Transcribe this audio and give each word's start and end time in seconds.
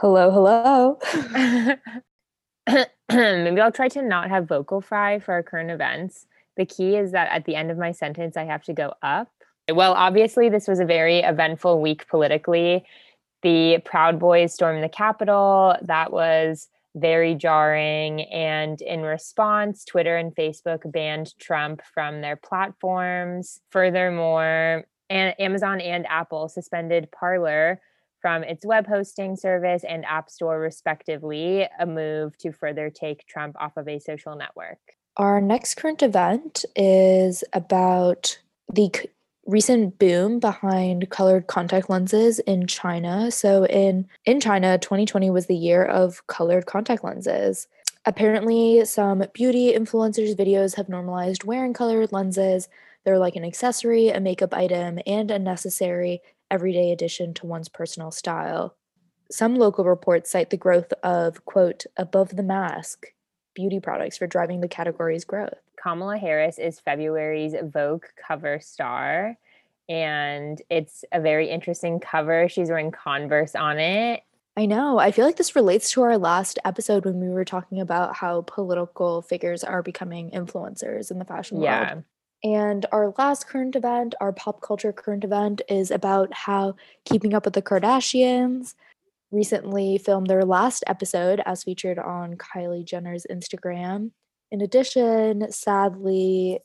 Hello, 0.00 0.30
hello. 0.30 0.98
Maybe 3.12 3.60
I'll 3.60 3.70
try 3.70 3.88
to 3.88 4.00
not 4.00 4.30
have 4.30 4.48
vocal 4.48 4.80
fry 4.80 5.18
for 5.18 5.34
our 5.34 5.42
current 5.42 5.70
events. 5.70 6.26
The 6.56 6.64
key 6.64 6.96
is 6.96 7.12
that 7.12 7.30
at 7.30 7.44
the 7.44 7.54
end 7.54 7.70
of 7.70 7.76
my 7.76 7.92
sentence, 7.92 8.34
I 8.34 8.44
have 8.44 8.64
to 8.64 8.72
go 8.72 8.94
up. 9.02 9.28
Well, 9.70 9.92
obviously, 9.92 10.48
this 10.48 10.66
was 10.66 10.80
a 10.80 10.86
very 10.86 11.18
eventful 11.18 11.82
week 11.82 12.08
politically. 12.08 12.82
The 13.42 13.80
Proud 13.84 14.18
Boys 14.18 14.54
stormed 14.54 14.82
the 14.82 14.88
Capitol. 14.88 15.76
That 15.82 16.14
was 16.14 16.68
very 16.94 17.34
jarring. 17.34 18.22
And 18.22 18.80
in 18.80 19.02
response, 19.02 19.84
Twitter 19.84 20.16
and 20.16 20.34
Facebook 20.34 20.90
banned 20.90 21.38
Trump 21.38 21.82
from 21.92 22.22
their 22.22 22.36
platforms. 22.36 23.60
Furthermore, 23.68 24.86
Amazon 25.10 25.82
and 25.82 26.06
Apple 26.06 26.48
suspended 26.48 27.10
Parler 27.10 27.82
from 28.20 28.42
its 28.42 28.64
web 28.64 28.86
hosting 28.86 29.36
service 29.36 29.84
and 29.88 30.04
App 30.04 30.30
Store, 30.30 30.60
respectively, 30.60 31.66
a 31.78 31.86
move 31.86 32.36
to 32.38 32.52
further 32.52 32.90
take 32.90 33.26
Trump 33.26 33.56
off 33.58 33.76
of 33.76 33.88
a 33.88 33.98
social 33.98 34.36
network. 34.36 34.78
Our 35.16 35.40
next 35.40 35.74
current 35.74 36.02
event 36.02 36.64
is 36.76 37.44
about 37.52 38.38
the 38.72 38.90
c- 38.94 39.08
recent 39.46 39.98
boom 39.98 40.38
behind 40.38 41.10
colored 41.10 41.46
contact 41.46 41.90
lenses 41.90 42.38
in 42.40 42.66
China. 42.66 43.30
So 43.30 43.66
in 43.66 44.08
in 44.24 44.40
China, 44.40 44.78
2020 44.78 45.30
was 45.30 45.46
the 45.46 45.56
year 45.56 45.84
of 45.84 46.26
colored 46.26 46.66
contact 46.66 47.02
lenses. 47.02 47.66
Apparently, 48.06 48.84
some 48.84 49.24
beauty 49.34 49.74
influencers 49.74 50.34
videos 50.34 50.76
have 50.76 50.88
normalized 50.88 51.44
wearing 51.44 51.74
colored 51.74 52.12
lenses. 52.12 52.68
They're 53.04 53.18
like 53.18 53.36
an 53.36 53.44
accessory, 53.44 54.08
a 54.08 54.20
makeup 54.20 54.54
item, 54.54 55.00
and 55.06 55.30
a 55.30 55.38
necessary 55.38 56.22
everyday 56.50 56.92
addition 56.92 57.34
to 57.34 57.46
one's 57.46 57.68
personal 57.68 58.10
style. 58.10 58.76
Some 59.30 59.54
local 59.54 59.84
reports 59.84 60.30
cite 60.30 60.50
the 60.50 60.56
growth 60.56 60.92
of, 61.02 61.44
quote, 61.44 61.84
above 61.96 62.36
the 62.36 62.42
mask 62.42 63.06
beauty 63.54 63.80
products 63.80 64.18
for 64.18 64.26
driving 64.26 64.60
the 64.60 64.68
category's 64.68 65.24
growth. 65.24 65.54
Kamala 65.80 66.18
Harris 66.18 66.58
is 66.58 66.80
February's 66.80 67.54
Vogue 67.62 68.04
cover 68.26 68.60
star, 68.60 69.36
and 69.88 70.60
it's 70.70 71.04
a 71.12 71.20
very 71.20 71.48
interesting 71.48 72.00
cover. 72.00 72.48
She's 72.48 72.68
wearing 72.68 72.90
Converse 72.90 73.54
on 73.54 73.78
it. 73.78 74.22
I 74.56 74.66
know. 74.66 74.98
I 74.98 75.10
feel 75.10 75.24
like 75.24 75.36
this 75.36 75.56
relates 75.56 75.90
to 75.92 76.02
our 76.02 76.18
last 76.18 76.58
episode 76.64 77.04
when 77.04 77.20
we 77.20 77.28
were 77.28 77.44
talking 77.44 77.80
about 77.80 78.16
how 78.16 78.42
political 78.42 79.22
figures 79.22 79.64
are 79.64 79.82
becoming 79.82 80.30
influencers 80.30 81.10
in 81.10 81.18
the 81.18 81.24
fashion 81.24 81.60
yeah. 81.60 81.94
world. 81.94 82.04
And 82.42 82.86
our 82.90 83.12
last 83.18 83.46
current 83.48 83.76
event, 83.76 84.14
our 84.20 84.32
pop 84.32 84.62
culture 84.62 84.92
current 84.92 85.24
event, 85.24 85.60
is 85.68 85.90
about 85.90 86.32
how 86.32 86.74
Keeping 87.04 87.34
Up 87.34 87.44
with 87.44 87.54
the 87.54 87.62
Kardashians 87.62 88.74
recently 89.30 89.98
filmed 89.98 90.26
their 90.26 90.44
last 90.44 90.82
episode 90.86 91.40
as 91.44 91.62
featured 91.62 91.98
on 91.98 92.36
Kylie 92.36 92.84
Jenner's 92.84 93.26
Instagram. 93.30 94.10
In 94.50 94.62
addition, 94.62 95.52
sadly, 95.52 96.60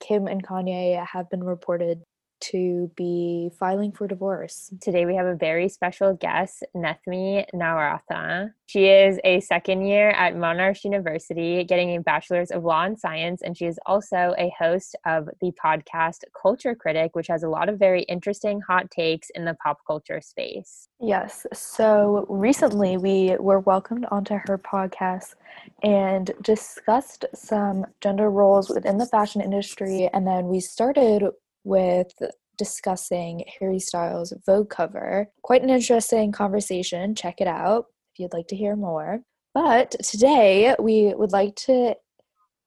Kim 0.00 0.26
and 0.26 0.46
Kanye 0.46 1.04
have 1.04 1.28
been 1.30 1.42
reported 1.42 2.02
to 2.40 2.90
be 2.96 3.50
filing 3.58 3.92
for 3.92 4.06
divorce. 4.06 4.72
Today 4.80 5.06
we 5.06 5.14
have 5.16 5.26
a 5.26 5.34
very 5.34 5.68
special 5.68 6.14
guest, 6.14 6.64
Nethmi 6.74 7.44
Nawaratha. 7.54 8.52
She 8.66 8.86
is 8.86 9.18
a 9.24 9.40
second 9.40 9.86
year 9.86 10.10
at 10.10 10.34
Monash 10.34 10.84
University 10.84 11.64
getting 11.64 11.96
a 11.96 12.00
bachelor's 12.00 12.50
of 12.50 12.64
law 12.64 12.84
and 12.84 12.98
science 12.98 13.42
and 13.42 13.56
she 13.56 13.64
is 13.64 13.78
also 13.86 14.34
a 14.38 14.52
host 14.58 14.94
of 15.06 15.28
the 15.40 15.52
podcast 15.52 16.24
Culture 16.40 16.74
Critic 16.74 17.14
which 17.14 17.28
has 17.28 17.42
a 17.42 17.48
lot 17.48 17.68
of 17.68 17.78
very 17.78 18.02
interesting 18.02 18.60
hot 18.60 18.90
takes 18.90 19.30
in 19.30 19.44
the 19.44 19.54
pop 19.54 19.78
culture 19.86 20.20
space. 20.20 20.88
Yes. 21.00 21.46
So 21.52 22.26
recently 22.28 22.96
we 22.96 23.36
were 23.38 23.60
welcomed 23.60 24.06
onto 24.10 24.34
her 24.46 24.58
podcast 24.58 25.34
and 25.82 26.30
discussed 26.42 27.24
some 27.34 27.86
gender 28.00 28.30
roles 28.30 28.68
within 28.68 28.98
the 28.98 29.06
fashion 29.06 29.40
industry 29.40 30.08
and 30.12 30.26
then 30.26 30.48
we 30.48 30.60
started 30.60 31.24
with 31.68 32.10
discussing 32.56 33.44
Harry 33.60 33.78
Styles' 33.78 34.32
Vogue 34.46 34.70
cover. 34.70 35.28
Quite 35.42 35.62
an 35.62 35.70
interesting 35.70 36.32
conversation. 36.32 37.14
Check 37.14 37.40
it 37.40 37.46
out 37.46 37.86
if 38.12 38.18
you'd 38.18 38.32
like 38.32 38.48
to 38.48 38.56
hear 38.56 38.74
more. 38.74 39.20
But 39.54 39.94
today 40.02 40.74
we 40.78 41.14
would 41.14 41.32
like 41.32 41.54
to 41.66 41.94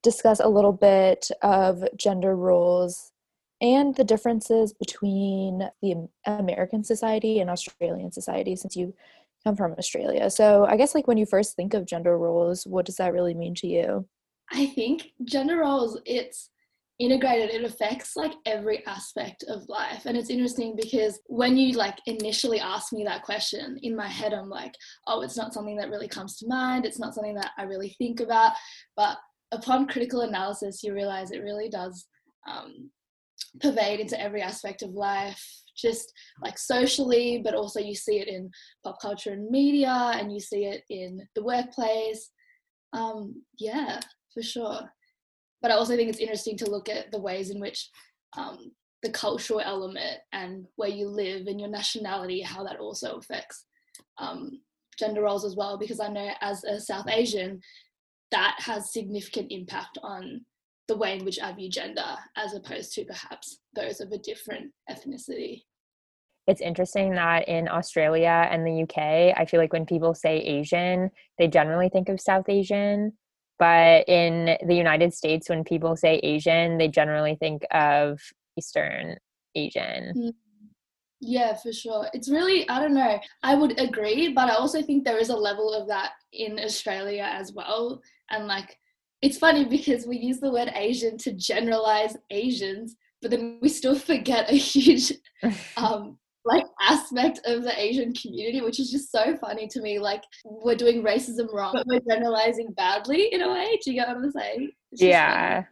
discuss 0.04 0.40
a 0.40 0.48
little 0.48 0.72
bit 0.72 1.30
of 1.42 1.84
gender 1.98 2.36
roles 2.36 3.12
and 3.60 3.96
the 3.96 4.04
differences 4.04 4.74
between 4.74 5.70
the 5.82 6.08
American 6.26 6.84
society 6.84 7.40
and 7.40 7.50
Australian 7.50 8.12
society 8.12 8.56
since 8.56 8.76
you 8.76 8.94
come 9.44 9.56
from 9.56 9.76
Australia. 9.78 10.30
So, 10.30 10.66
I 10.66 10.78
guess 10.78 10.96
like 10.96 11.08
when 11.08 11.18
you 11.18 11.26
first 11.26 11.56
think 11.56 11.74
of 11.74 11.86
gender 11.86 12.18
roles, 12.18 12.66
what 12.66 12.86
does 12.86 12.96
that 12.98 13.14
really 13.14 13.34
mean 13.34 13.56
to 13.56 13.68
you? 13.68 14.08
I 14.52 14.68
think 14.68 15.14
gender 15.24 15.58
roles 15.58 16.00
it's 16.06 16.51
integrated 17.02 17.50
it 17.50 17.64
affects 17.64 18.16
like 18.16 18.34
every 18.46 18.86
aspect 18.86 19.44
of 19.48 19.68
life. 19.68 20.06
And 20.06 20.18
it's 20.18 20.30
interesting 20.30 20.76
because 20.76 21.20
when 21.28 21.58
you 21.58 21.74
like 21.74 21.98
initially 22.06 22.60
ask 22.60 22.94
me 22.94 23.04
that 23.04 23.24
question 23.24 23.78
in 23.82 23.96
my 23.96 24.08
head 24.08 24.34
i'm 24.34 24.50
like 24.50 24.76
oh 25.08 25.22
it's 25.22 25.38
not 25.38 25.54
something 25.54 25.76
that 25.78 25.90
really 25.90 26.08
comes 26.08 26.38
to 26.38 26.48
mind. 26.48 26.86
It's 26.86 27.00
not 27.00 27.14
something 27.14 27.36
that 27.36 27.52
i 27.58 27.64
really 27.64 27.96
think 27.98 28.20
about. 28.20 28.54
But 28.96 29.18
upon 29.52 29.88
critical 29.88 30.22
analysis 30.22 30.84
you 30.84 30.94
realize 30.94 31.32
it 31.32 31.44
really 31.44 31.70
does 31.70 32.08
um, 32.50 32.90
pervade 33.60 34.00
into 34.00 34.20
every 34.20 34.42
aspect 34.42 34.82
of 34.82 34.92
life 34.92 35.44
just 35.76 36.14
like 36.42 36.58
socially 36.58 37.42
but 37.44 37.56
also 37.56 37.80
you 37.80 37.96
see 37.96 38.20
it 38.20 38.28
in 38.28 38.50
pop 38.84 39.02
culture 39.02 39.32
and 39.32 39.50
media 39.50 40.12
and 40.16 40.32
you 40.32 40.40
see 40.40 40.66
it 40.66 40.84
in 40.90 41.28
the 41.36 41.44
workplace. 41.44 42.30
Um, 42.94 43.42
yeah 43.58 44.00
for 44.34 44.44
sure 44.44 44.90
but 45.62 45.72
I 45.72 45.76
also 45.76 45.96
think 45.96 46.10
it's 46.10 46.20
interesting 46.20 46.58
to 46.58 46.70
look 46.70 46.90
at 46.90 47.12
the 47.12 47.20
ways 47.20 47.50
in 47.50 47.60
which 47.60 47.90
um, 48.38 48.72
the 49.04 49.12
cultural 49.12 49.60
element 49.60 50.20
and 50.34 50.66
where 50.76 50.90
you 50.90 51.08
live 51.08 51.48
and 51.48 51.60
your 51.60 51.70
nationality, 51.70 52.42
how 52.42 52.64
that 52.64 52.80
also 52.80 53.18
affects 53.18 53.66
um, 54.18 54.62
gender 54.98 55.22
roles 55.22 55.46
as 55.46 55.56
well. 55.56 55.78
Because 55.78 56.00
I 56.00 56.08
know 56.08 56.32
as 56.42 56.64
a 56.64 56.80
South 56.80 57.08
Asian, 57.08 57.62
that 58.32 58.56
has 58.60 58.94
significant 58.94 59.52
impact 59.52 59.98
on 60.04 60.46
the 60.88 60.98
way 60.98 61.18
in 61.18 61.26
which 61.26 61.40
I 61.40 61.52
view 61.54 61.70
gender 61.70 62.16
as 62.36 62.54
opposed 62.54 62.94
to 62.94 63.06
perhaps 63.06 63.60
those 63.76 64.02
of 64.02 64.12
a 64.12 64.18
different 64.18 64.72
ethnicity. 64.90 65.64
It's 66.48 66.62
interesting 66.62 67.12
that 67.12 67.48
in 67.48 67.68
Australia 67.70 68.48
and 68.50 68.66
the 68.66 68.84
UK, 68.84 69.38
I 69.38 69.46
feel 69.46 69.60
like 69.60 69.74
when 69.74 69.86
people 69.86 70.16
say 70.16 70.40
Asian, 70.40 71.12
they 71.38 71.48
generally 71.48 71.88
think 71.88 72.10
of 72.10 72.20
South 72.20 72.50
Asian 72.50 73.14
but 73.62 74.10
in 74.10 74.58
the 74.66 74.74
United 74.74 75.14
States, 75.14 75.48
when 75.48 75.64
people 75.64 75.96
say 75.96 76.16
Asian, 76.24 76.80
they 76.80 76.88
generally 76.88 77.36
think 77.36 77.62
of 77.70 78.20
Eastern 78.58 79.18
Asian. 79.54 80.14
Mm. 80.18 80.34
Yeah, 81.20 81.54
for 81.54 81.72
sure. 81.72 82.08
It's 82.12 82.28
really, 82.28 82.68
I 82.70 82.80
don't 82.82 82.96
know, 82.96 83.20
I 83.44 83.54
would 83.54 83.80
agree, 83.80 84.34
but 84.34 84.50
I 84.50 84.56
also 84.56 84.82
think 84.82 85.06
there 85.06 85.20
is 85.20 85.30
a 85.30 85.36
level 85.36 85.76
of 85.76 85.88
that 85.90 86.14
in 86.34 86.58
Australia 86.58 87.30
as 87.32 87.54
well. 87.54 88.02
And 88.32 88.48
like, 88.48 88.80
it's 89.22 89.38
funny 89.38 89.64
because 89.66 90.08
we 90.08 90.18
use 90.18 90.40
the 90.40 90.52
word 90.52 90.72
Asian 90.74 91.20
to 91.20 91.32
generalize 91.34 92.18
Asians, 92.32 92.96
but 93.22 93.30
then 93.30 93.60
we 93.62 93.70
still 93.70 93.94
forget 93.94 94.50
a 94.50 94.56
huge 94.56 95.14
um, 95.78 96.18
like 96.46 96.66
aspect 96.82 97.42
of 97.46 97.64
the 97.64 97.80
Asian 97.80 98.14
community, 98.14 98.62
which 98.62 98.80
is 98.80 98.92
just 98.92 99.12
so 99.12 99.38
funny 99.38 99.68
to 99.68 99.82
me. 99.82 100.00
Like 100.00 100.24
we're 100.44 100.76
doing 100.76 101.04
racism 101.04 101.54
wrong, 101.54 101.74
but 101.74 101.88
we're 101.88 102.02
generalizing 102.08 102.72
badly 102.74 103.34
in 103.34 103.42
a 103.42 103.52
way. 103.52 103.80
Do 103.84 103.92
you 103.92 104.00
get 104.00 104.08
what 104.08 104.18
I'm 104.18 104.32
saying? 104.32 104.72
yeah. 104.92 105.56
Funny. 105.56 105.68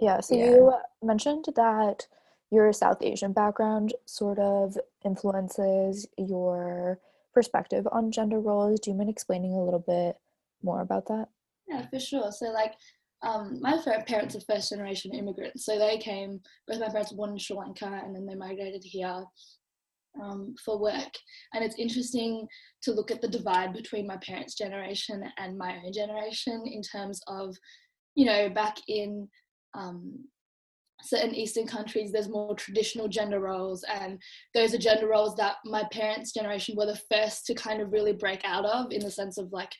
Yeah. 0.00 0.20
So 0.20 0.34
yeah. 0.34 0.44
you 0.46 0.74
mentioned 1.02 1.46
that 1.54 2.06
your 2.50 2.72
South 2.72 3.02
Asian 3.02 3.32
background 3.32 3.94
sort 4.06 4.38
of 4.38 4.76
influences 5.04 6.06
your 6.16 7.00
perspective 7.34 7.86
on 7.92 8.12
gender 8.12 8.40
roles. 8.40 8.80
Do 8.80 8.90
you 8.90 8.96
mind 8.96 9.10
explaining 9.10 9.52
a 9.52 9.64
little 9.64 9.84
bit 9.86 10.16
more 10.62 10.80
about 10.80 11.06
that? 11.06 11.28
Yeah, 11.68 11.86
for 11.88 11.98
sure. 11.98 12.30
So 12.32 12.46
like 12.46 12.74
um, 13.22 13.58
my 13.60 13.78
parents 14.06 14.36
are 14.36 14.40
first 14.40 14.70
generation 14.70 15.14
immigrants. 15.14 15.64
So 15.64 15.78
they 15.78 15.98
came, 15.98 16.40
both 16.68 16.80
my 16.80 16.88
parents 16.88 17.10
were 17.10 17.16
born 17.16 17.30
in 17.30 17.38
Sri 17.38 17.56
Lanka 17.56 18.00
and 18.04 18.14
then 18.14 18.26
they 18.26 18.34
migrated 18.34 18.84
here 18.84 19.24
um, 20.22 20.54
for 20.64 20.78
work. 20.78 21.12
And 21.54 21.64
it's 21.64 21.78
interesting 21.78 22.46
to 22.82 22.92
look 22.92 23.10
at 23.10 23.20
the 23.20 23.28
divide 23.28 23.72
between 23.72 24.06
my 24.06 24.16
parents' 24.18 24.54
generation 24.54 25.24
and 25.38 25.58
my 25.58 25.78
own 25.84 25.92
generation 25.92 26.64
in 26.66 26.82
terms 26.82 27.20
of, 27.26 27.56
you 28.14 28.24
know, 28.24 28.48
back 28.48 28.76
in 28.88 29.28
um, 29.74 30.24
certain 31.02 31.34
Eastern 31.34 31.66
countries, 31.66 32.10
there's 32.10 32.28
more 32.28 32.54
traditional 32.54 33.08
gender 33.08 33.40
roles, 33.40 33.84
and 33.84 34.20
those 34.54 34.74
are 34.74 34.78
gender 34.78 35.08
roles 35.08 35.36
that 35.36 35.56
my 35.64 35.84
parents' 35.92 36.32
generation 36.32 36.74
were 36.76 36.86
the 36.86 37.00
first 37.10 37.46
to 37.46 37.54
kind 37.54 37.80
of 37.80 37.92
really 37.92 38.12
break 38.12 38.40
out 38.44 38.64
of, 38.64 38.92
in 38.92 39.00
the 39.00 39.10
sense 39.10 39.38
of 39.38 39.52
like 39.52 39.72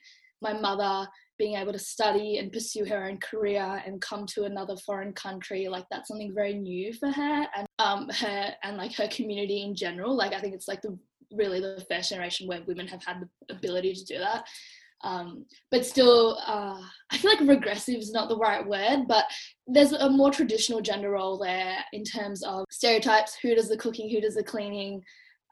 my 0.42 0.52
mother 0.52 1.08
being 1.38 1.56
able 1.56 1.72
to 1.72 1.78
study 1.78 2.38
and 2.38 2.52
pursue 2.52 2.84
her 2.84 3.04
own 3.04 3.18
career 3.18 3.82
and 3.84 4.00
come 4.00 4.26
to 4.26 4.44
another 4.44 4.76
foreign 4.76 5.12
country 5.12 5.68
like 5.68 5.84
that's 5.90 6.08
something 6.08 6.34
very 6.34 6.54
new 6.54 6.92
for 6.92 7.10
her 7.10 7.46
and 7.56 7.66
um 7.78 8.08
her 8.08 8.54
and 8.62 8.76
like 8.76 8.94
her 8.94 9.08
community 9.08 9.62
in 9.62 9.74
general. 9.74 10.16
Like 10.16 10.32
i 10.32 10.40
think 10.40 10.54
it's 10.54 10.68
like 10.68 10.82
the 10.82 10.98
really 11.32 11.60
the 11.60 11.84
first 11.90 12.10
generation 12.10 12.46
where 12.46 12.62
women 12.66 12.86
have 12.86 13.04
had 13.04 13.20
the 13.20 13.54
ability 13.54 13.94
to 13.94 14.04
do 14.04 14.18
that. 14.18 14.44
Um, 15.04 15.44
but 15.70 15.84
still, 15.84 16.38
uh, 16.46 16.80
I 17.10 17.18
feel 17.18 17.30
like 17.30 17.40
regressive 17.40 17.96
is 17.96 18.12
not 18.12 18.28
the 18.28 18.36
right 18.36 18.66
word, 18.66 19.06
but 19.06 19.26
there's 19.66 19.92
a 19.92 20.08
more 20.08 20.30
traditional 20.30 20.80
gender 20.80 21.10
role 21.10 21.38
there 21.38 21.78
in 21.92 22.02
terms 22.02 22.42
of 22.42 22.64
stereotypes. 22.70 23.36
Who 23.42 23.54
does 23.54 23.68
the 23.68 23.76
cooking, 23.76 24.10
who 24.10 24.20
does 24.20 24.34
the 24.34 24.42
cleaning, 24.42 25.02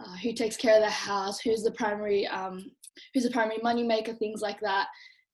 uh, 0.00 0.16
who 0.16 0.32
takes 0.32 0.56
care 0.56 0.76
of 0.76 0.82
the 0.82 0.90
house, 0.90 1.40
who's 1.40 1.62
the 1.62 1.72
primary, 1.72 2.26
um, 2.26 2.70
who's 3.12 3.24
the 3.24 3.30
primary 3.30 3.58
money 3.62 3.82
maker, 3.82 4.14
things 4.14 4.40
like 4.40 4.60
that. 4.60 4.86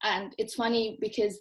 And 0.03 0.35
it's 0.39 0.55
funny 0.55 0.99
because 1.01 1.39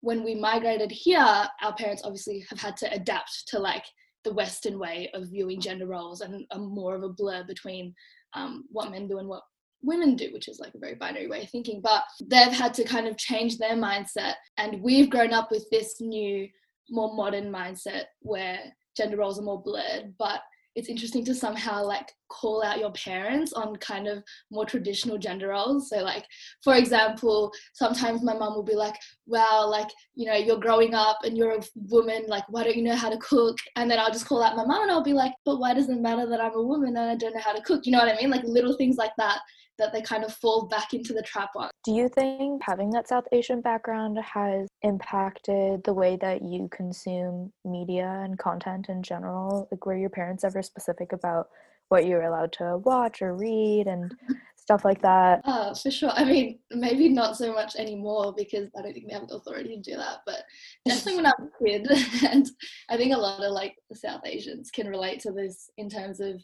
when 0.00 0.24
we 0.24 0.34
migrated 0.34 0.90
here, 0.90 1.18
our 1.18 1.74
parents 1.76 2.02
obviously 2.04 2.44
have 2.50 2.60
had 2.60 2.76
to 2.78 2.92
adapt 2.92 3.48
to 3.48 3.58
like 3.58 3.84
the 4.24 4.32
Western 4.32 4.78
way 4.78 5.10
of 5.14 5.28
viewing 5.28 5.60
gender 5.60 5.86
roles 5.86 6.20
and 6.20 6.44
a 6.52 6.58
more 6.58 6.94
of 6.94 7.02
a 7.02 7.08
blur 7.08 7.44
between 7.44 7.94
um, 8.34 8.64
what 8.70 8.90
men 8.90 9.08
do 9.08 9.18
and 9.18 9.28
what 9.28 9.42
women 9.82 10.16
do, 10.16 10.32
which 10.32 10.48
is 10.48 10.58
like 10.58 10.74
a 10.74 10.78
very 10.78 10.94
binary 10.94 11.28
way 11.28 11.42
of 11.42 11.50
thinking. 11.50 11.80
But 11.80 12.02
they've 12.26 12.52
had 12.52 12.74
to 12.74 12.84
kind 12.84 13.06
of 13.06 13.16
change 13.16 13.58
their 13.58 13.76
mindset. 13.76 14.34
And 14.56 14.82
we've 14.82 15.10
grown 15.10 15.32
up 15.32 15.50
with 15.50 15.68
this 15.70 16.00
new, 16.00 16.48
more 16.90 17.14
modern 17.14 17.52
mindset 17.52 18.04
where 18.20 18.60
gender 18.96 19.16
roles 19.16 19.38
are 19.38 19.44
more 19.44 19.62
blurred. 19.62 20.14
But 20.18 20.40
it's 20.74 20.88
interesting 20.88 21.24
to 21.24 21.34
somehow 21.34 21.84
like 21.84 22.12
call 22.28 22.62
out 22.62 22.78
your 22.78 22.92
parents 22.92 23.52
on 23.52 23.74
kind 23.76 24.06
of 24.06 24.22
more 24.50 24.64
traditional 24.64 25.18
gender 25.18 25.48
roles. 25.48 25.88
So 25.88 25.98
like 25.98 26.24
for 26.62 26.74
example, 26.74 27.52
sometimes 27.74 28.22
my 28.22 28.34
mum 28.34 28.54
will 28.54 28.62
be 28.62 28.74
like, 28.74 28.96
Wow, 29.26 29.68
like, 29.68 29.88
you 30.14 30.26
know, 30.26 30.36
you're 30.36 30.60
growing 30.60 30.94
up 30.94 31.18
and 31.24 31.36
you're 31.36 31.56
a 31.56 31.62
woman, 31.88 32.24
like 32.28 32.44
why 32.48 32.64
don't 32.64 32.76
you 32.76 32.82
know 32.82 32.96
how 32.96 33.10
to 33.10 33.18
cook? 33.18 33.56
And 33.76 33.90
then 33.90 33.98
I'll 33.98 34.12
just 34.12 34.26
call 34.26 34.42
out 34.42 34.56
my 34.56 34.64
mum 34.64 34.82
and 34.82 34.90
I'll 34.90 35.02
be 35.02 35.12
like, 35.12 35.32
But 35.44 35.58
why 35.58 35.74
does 35.74 35.88
it 35.88 36.00
matter 36.00 36.28
that 36.28 36.40
I'm 36.40 36.54
a 36.54 36.62
woman 36.62 36.96
and 36.96 37.10
I 37.10 37.16
don't 37.16 37.34
know 37.34 37.40
how 37.40 37.52
to 37.52 37.62
cook? 37.62 37.84
You 37.84 37.92
know 37.92 37.98
what 37.98 38.14
I 38.14 38.16
mean? 38.16 38.30
Like 38.30 38.44
little 38.44 38.76
things 38.76 38.96
like 38.96 39.12
that 39.18 39.40
that 39.78 39.92
they 39.92 40.02
kind 40.02 40.24
of 40.24 40.32
fall 40.34 40.66
back 40.66 40.94
into 40.94 41.12
the 41.12 41.22
trap 41.22 41.50
on. 41.56 41.70
Do 41.84 41.92
you 41.92 42.08
think 42.08 42.62
having 42.64 42.90
that 42.90 43.08
South 43.08 43.24
Asian 43.32 43.60
background 43.60 44.18
has 44.18 44.68
impacted 44.82 45.84
the 45.84 45.94
way 45.94 46.16
that 46.20 46.42
you 46.42 46.68
consume 46.70 47.52
media 47.64 48.20
and 48.24 48.38
content 48.38 48.88
in 48.88 49.02
general? 49.02 49.68
Like, 49.70 49.86
were 49.86 49.96
your 49.96 50.10
parents 50.10 50.44
ever 50.44 50.62
specific 50.62 51.12
about 51.12 51.48
what 51.88 52.06
you 52.06 52.14
were 52.16 52.22
allowed 52.22 52.52
to 52.52 52.78
watch 52.78 53.22
or 53.22 53.34
read 53.34 53.86
and 53.86 54.14
stuff 54.56 54.84
like 54.84 55.00
that? 55.02 55.40
Uh, 55.44 55.74
for 55.74 55.90
sure. 55.90 56.10
I 56.12 56.24
mean, 56.24 56.58
maybe 56.70 57.08
not 57.08 57.36
so 57.36 57.52
much 57.54 57.76
anymore 57.76 58.34
because 58.36 58.68
I 58.76 58.82
don't 58.82 58.92
think 58.92 59.08
they 59.08 59.14
have 59.14 59.28
the 59.28 59.36
authority 59.36 59.76
to 59.76 59.90
do 59.90 59.96
that. 59.96 60.18
But 60.26 60.44
definitely 60.86 61.16
when 61.16 61.26
I 61.26 61.32
was 61.38 61.48
a 61.48 61.64
kid, 61.64 62.24
and 62.30 62.50
I 62.90 62.96
think 62.96 63.14
a 63.14 63.18
lot 63.18 63.42
of 63.42 63.52
like 63.52 63.76
South 63.94 64.22
Asians 64.24 64.70
can 64.70 64.88
relate 64.88 65.20
to 65.20 65.32
this 65.32 65.70
in 65.78 65.88
terms 65.88 66.20
of 66.20 66.42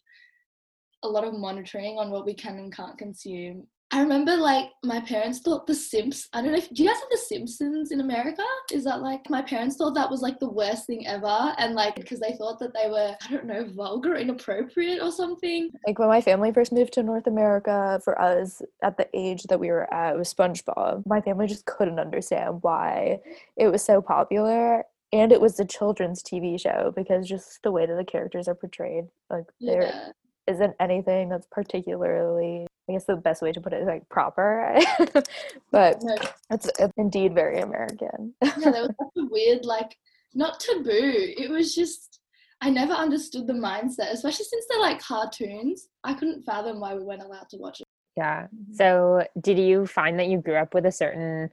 a 1.04 1.08
lot 1.08 1.24
of 1.24 1.34
monitoring 1.34 1.96
on 1.98 2.10
what 2.10 2.26
we 2.26 2.34
can 2.34 2.58
and 2.58 2.74
can't 2.74 2.98
consume. 2.98 3.66
I 3.94 4.00
remember 4.00 4.34
like 4.36 4.70
my 4.82 5.00
parents 5.02 5.38
thought 5.38 5.68
The 5.68 5.74
Simps. 5.74 6.28
I 6.32 6.42
don't 6.42 6.50
know 6.50 6.58
if 6.58 6.68
do 6.70 6.82
you 6.82 6.88
guys 6.88 6.98
have 6.98 7.10
The 7.10 7.16
Simpsons 7.16 7.92
in 7.92 8.00
America? 8.00 8.42
Is 8.72 8.82
that 8.84 9.02
like 9.02 9.30
my 9.30 9.40
parents 9.40 9.76
thought 9.76 9.94
that 9.94 10.10
was 10.10 10.20
like 10.20 10.40
the 10.40 10.50
worst 10.50 10.86
thing 10.88 11.06
ever, 11.06 11.54
and 11.58 11.74
like 11.76 11.94
because 11.94 12.18
they 12.18 12.32
thought 12.32 12.58
that 12.58 12.74
they 12.74 12.90
were 12.90 13.14
I 13.22 13.30
don't 13.30 13.46
know 13.46 13.64
vulgar, 13.72 14.16
inappropriate, 14.16 15.00
or 15.00 15.12
something. 15.12 15.70
Like 15.86 16.00
when 16.00 16.08
my 16.08 16.20
family 16.20 16.52
first 16.52 16.72
moved 16.72 16.92
to 16.94 17.04
North 17.04 17.28
America, 17.28 18.00
for 18.02 18.20
us 18.20 18.62
at 18.82 18.96
the 18.96 19.06
age 19.14 19.44
that 19.44 19.60
we 19.60 19.68
were 19.68 19.92
at, 19.94 20.16
it 20.16 20.18
was 20.18 20.34
SpongeBob. 20.34 21.06
My 21.06 21.20
family 21.20 21.46
just 21.46 21.66
couldn't 21.66 22.00
understand 22.00 22.62
why 22.62 23.20
it 23.56 23.68
was 23.68 23.84
so 23.84 24.02
popular, 24.02 24.82
and 25.12 25.30
it 25.30 25.40
was 25.40 25.60
a 25.60 25.64
children's 25.64 26.20
TV 26.20 26.60
show 26.60 26.92
because 26.96 27.28
just 27.28 27.62
the 27.62 27.70
way 27.70 27.86
that 27.86 27.94
the 27.94 28.04
characters 28.04 28.48
are 28.48 28.56
portrayed, 28.56 29.04
like 29.30 29.44
they're 29.60 29.82
yeah 29.82 30.08
isn't 30.46 30.74
anything 30.80 31.28
that's 31.28 31.46
particularly 31.50 32.66
I 32.88 32.92
guess 32.92 33.04
the 33.06 33.16
best 33.16 33.40
way 33.40 33.52
to 33.52 33.60
put 33.60 33.72
it 33.72 33.80
is 33.80 33.86
like 33.86 34.06
proper, 34.10 34.78
but 35.70 36.02
it's, 36.50 36.70
it's, 36.78 36.92
indeed 36.98 37.34
very 37.34 37.60
American. 37.60 38.34
yeah, 38.42 38.52
there 38.56 38.82
was 38.82 38.94
such 39.00 39.24
a 39.24 39.26
weird, 39.30 39.64
like, 39.64 39.96
not 40.34 40.60
taboo. 40.60 40.90
It 40.92 41.50
was 41.50 41.74
just, 41.74 42.20
I 42.60 42.68
never 42.68 42.92
understood 42.92 43.46
the 43.46 43.54
mindset, 43.54 44.12
especially 44.12 44.44
since 44.44 44.66
they're 44.68 44.80
like 44.80 45.00
cartoons. 45.00 45.88
I 46.04 46.12
couldn't 46.12 46.44
fathom 46.44 46.78
why 46.78 46.94
we 46.94 47.02
weren't 47.04 47.22
allowed 47.22 47.48
to 47.50 47.56
watch 47.56 47.80
it. 47.80 47.86
Yeah. 48.18 48.42
Mm-hmm. 48.42 48.74
So, 48.74 49.26
did 49.40 49.58
you 49.58 49.86
find 49.86 50.18
that 50.20 50.28
you 50.28 50.38
grew 50.38 50.56
up 50.56 50.74
with 50.74 50.84
a 50.84 50.92
certain 50.92 51.50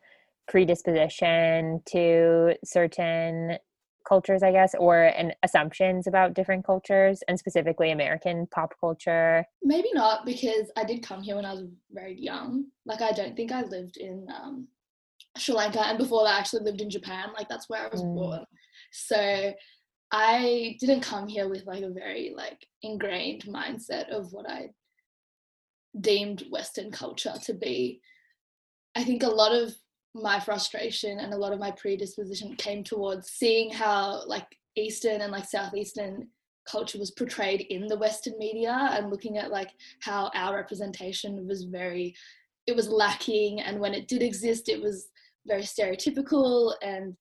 predisposition 0.50 1.82
to 1.88 2.56
certain 2.66 3.58
cultures, 4.08 4.44
I 4.44 4.52
guess, 4.52 4.76
or 4.76 5.04
an 5.04 5.34
assumptions 5.44 6.08
about 6.08 6.34
different 6.34 6.66
cultures 6.66 7.24
and 7.28 7.38
specifically 7.38 7.92
American 7.92 8.48
pop 8.48 8.74
culture? 8.80 9.46
Maybe 9.64 9.90
not 9.94 10.26
because 10.26 10.72
I 10.78 10.84
did 10.84 11.04
come 11.04 11.22
here 11.22 11.36
when 11.36 11.46
I 11.46 11.54
was 11.54 11.66
very 11.92 12.20
young. 12.20 12.66
Like 12.86 13.02
I 13.02 13.12
don't 13.12 13.36
think 13.36 13.52
I 13.52 13.62
lived 13.62 13.98
in 13.98 14.28
um, 14.34 14.68
Sri 15.38 15.56
Lanka, 15.56 15.82
and 15.82 15.98
before 15.98 16.24
that, 16.24 16.36
I 16.36 16.40
actually 16.40 16.64
lived 16.64 16.82
in 16.82 16.90
Japan. 16.90 17.30
Like 17.38 17.50
that's 17.50 17.70
where 17.70 17.86
I 17.86 17.90
was 17.90 18.02
mm. 18.02 18.16
born. 18.16 18.46
So 18.92 19.54
I 20.12 20.76
didn't 20.80 21.02
come 21.02 21.28
here 21.28 21.48
with 21.48 21.66
like 21.66 21.84
a 21.84 21.90
very 21.90 22.34
like 22.36 22.66
ingrained 22.82 23.44
mindset 23.44 24.10
of 24.10 24.34
what 24.34 24.50
I 24.50 24.70
deemed 26.00 26.44
Western 26.50 26.92
culture 26.92 27.34
to 27.44 27.54
be. 27.54 28.02
I 28.96 29.04
think 29.04 29.24
a 29.24 29.28
lot 29.28 29.54
of 29.54 29.74
my 30.14 30.40
frustration 30.40 31.20
and 31.20 31.34
a 31.34 31.38
lot 31.38 31.54
of 31.54 31.60
my 31.60 31.72
predisposition 31.72 32.56
came 32.56 32.84
towards 32.84 33.30
seeing 33.30 33.72
how 33.72 34.26
like 34.28 34.46
eastern 34.76 35.22
and 35.22 35.32
like 35.32 35.46
southeastern 35.46 36.28
culture 36.70 37.00
was 37.00 37.12
portrayed 37.12 37.62
in 37.70 37.88
the 37.88 37.98
western 37.98 38.38
media 38.38 38.90
and 38.92 39.10
looking 39.10 39.38
at 39.38 39.52
like 39.52 39.70
how 40.02 40.30
our 40.36 40.56
representation 40.56 41.48
was 41.48 41.64
very 41.64 42.14
it 42.68 42.76
was 42.76 42.90
lacking 42.90 43.62
and 43.62 43.80
when 43.80 43.94
it 43.94 44.08
did 44.08 44.22
exist 44.22 44.70
it 44.70 44.82
was 44.82 45.08
very 45.48 45.64
stereotypical 45.64 46.74
and 46.82 47.16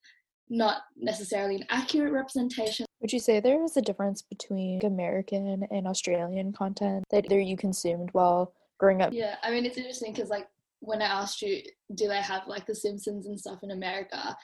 not 0.50 0.82
necessarily 0.96 1.54
an 1.54 1.64
accurate 1.70 2.12
representation. 2.12 2.84
Would 3.00 3.12
you 3.12 3.20
say 3.20 3.38
there 3.38 3.62
is 3.64 3.76
a 3.76 3.82
difference 3.82 4.20
between 4.20 4.84
american 4.84 5.64
and 5.70 5.86
australian 5.86 6.52
content 6.52 7.04
that 7.10 7.24
either 7.26 7.40
you 7.40 7.56
consumed 7.56 8.10
while 8.12 8.52
growing 8.78 9.00
up? 9.00 9.12
Yeah 9.12 9.36
i 9.42 9.50
mean 9.50 9.64
it's 9.64 9.78
interesting 9.78 10.12
because 10.12 10.28
like 10.28 10.48
when 10.80 11.02
I 11.02 11.06
asked 11.06 11.42
you, 11.42 11.62
do 11.94 12.08
they 12.08 12.20
have 12.20 12.46
like 12.46 12.66
The 12.66 12.74
Simpsons 12.74 13.26
and 13.26 13.38
stuff 13.38 13.60
in 13.62 13.70
America? 13.70 14.36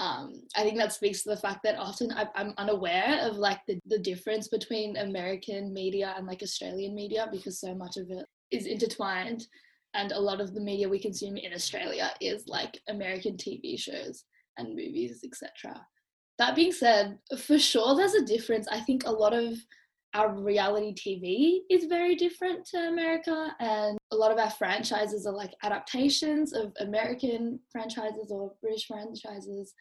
Um, 0.00 0.42
I 0.56 0.62
think 0.62 0.78
that 0.78 0.92
speaks 0.92 1.22
to 1.22 1.30
the 1.30 1.36
fact 1.36 1.60
that 1.64 1.78
often 1.78 2.10
I, 2.12 2.26
am 2.34 2.54
unaware 2.58 3.20
of 3.22 3.36
like 3.36 3.60
the, 3.68 3.78
the 3.86 3.98
difference 3.98 4.48
between 4.48 4.96
American 4.96 5.72
media 5.72 6.14
and 6.16 6.26
like 6.26 6.42
Australian 6.42 6.94
media 6.94 7.28
because 7.30 7.60
so 7.60 7.74
much 7.74 7.96
of 7.96 8.10
it 8.10 8.26
is 8.50 8.66
intertwined. 8.66 9.46
And 9.94 10.10
a 10.10 10.18
lot 10.18 10.40
of 10.40 10.52
the 10.52 10.60
media 10.60 10.88
we 10.88 10.98
consume 10.98 11.36
in 11.36 11.52
Australia 11.52 12.10
is 12.20 12.48
like 12.48 12.80
American 12.88 13.36
TV 13.36 13.78
shows 13.78 14.24
and 14.58 14.70
movies, 14.70 15.20
etc. 15.24 15.86
That 16.38 16.56
being 16.56 16.72
said, 16.72 17.18
for 17.38 17.58
sure 17.60 17.94
there's 17.94 18.14
a 18.14 18.24
difference. 18.24 18.66
I 18.68 18.80
think 18.80 19.04
a 19.06 19.12
lot 19.12 19.32
of 19.32 19.56
our 20.14 20.32
reality 20.32 20.94
TV 20.94 21.58
is 21.68 21.86
very 21.86 22.14
different 22.14 22.64
to 22.66 22.78
America, 22.78 23.54
and 23.58 23.98
a 24.12 24.16
lot 24.16 24.30
of 24.30 24.38
our 24.38 24.50
franchises 24.50 25.26
are 25.26 25.32
like 25.32 25.52
adaptations 25.62 26.52
of 26.52 26.72
American 26.80 27.58
franchises 27.70 28.30
or 28.30 28.52
British 28.60 28.86
franchises. 28.86 29.74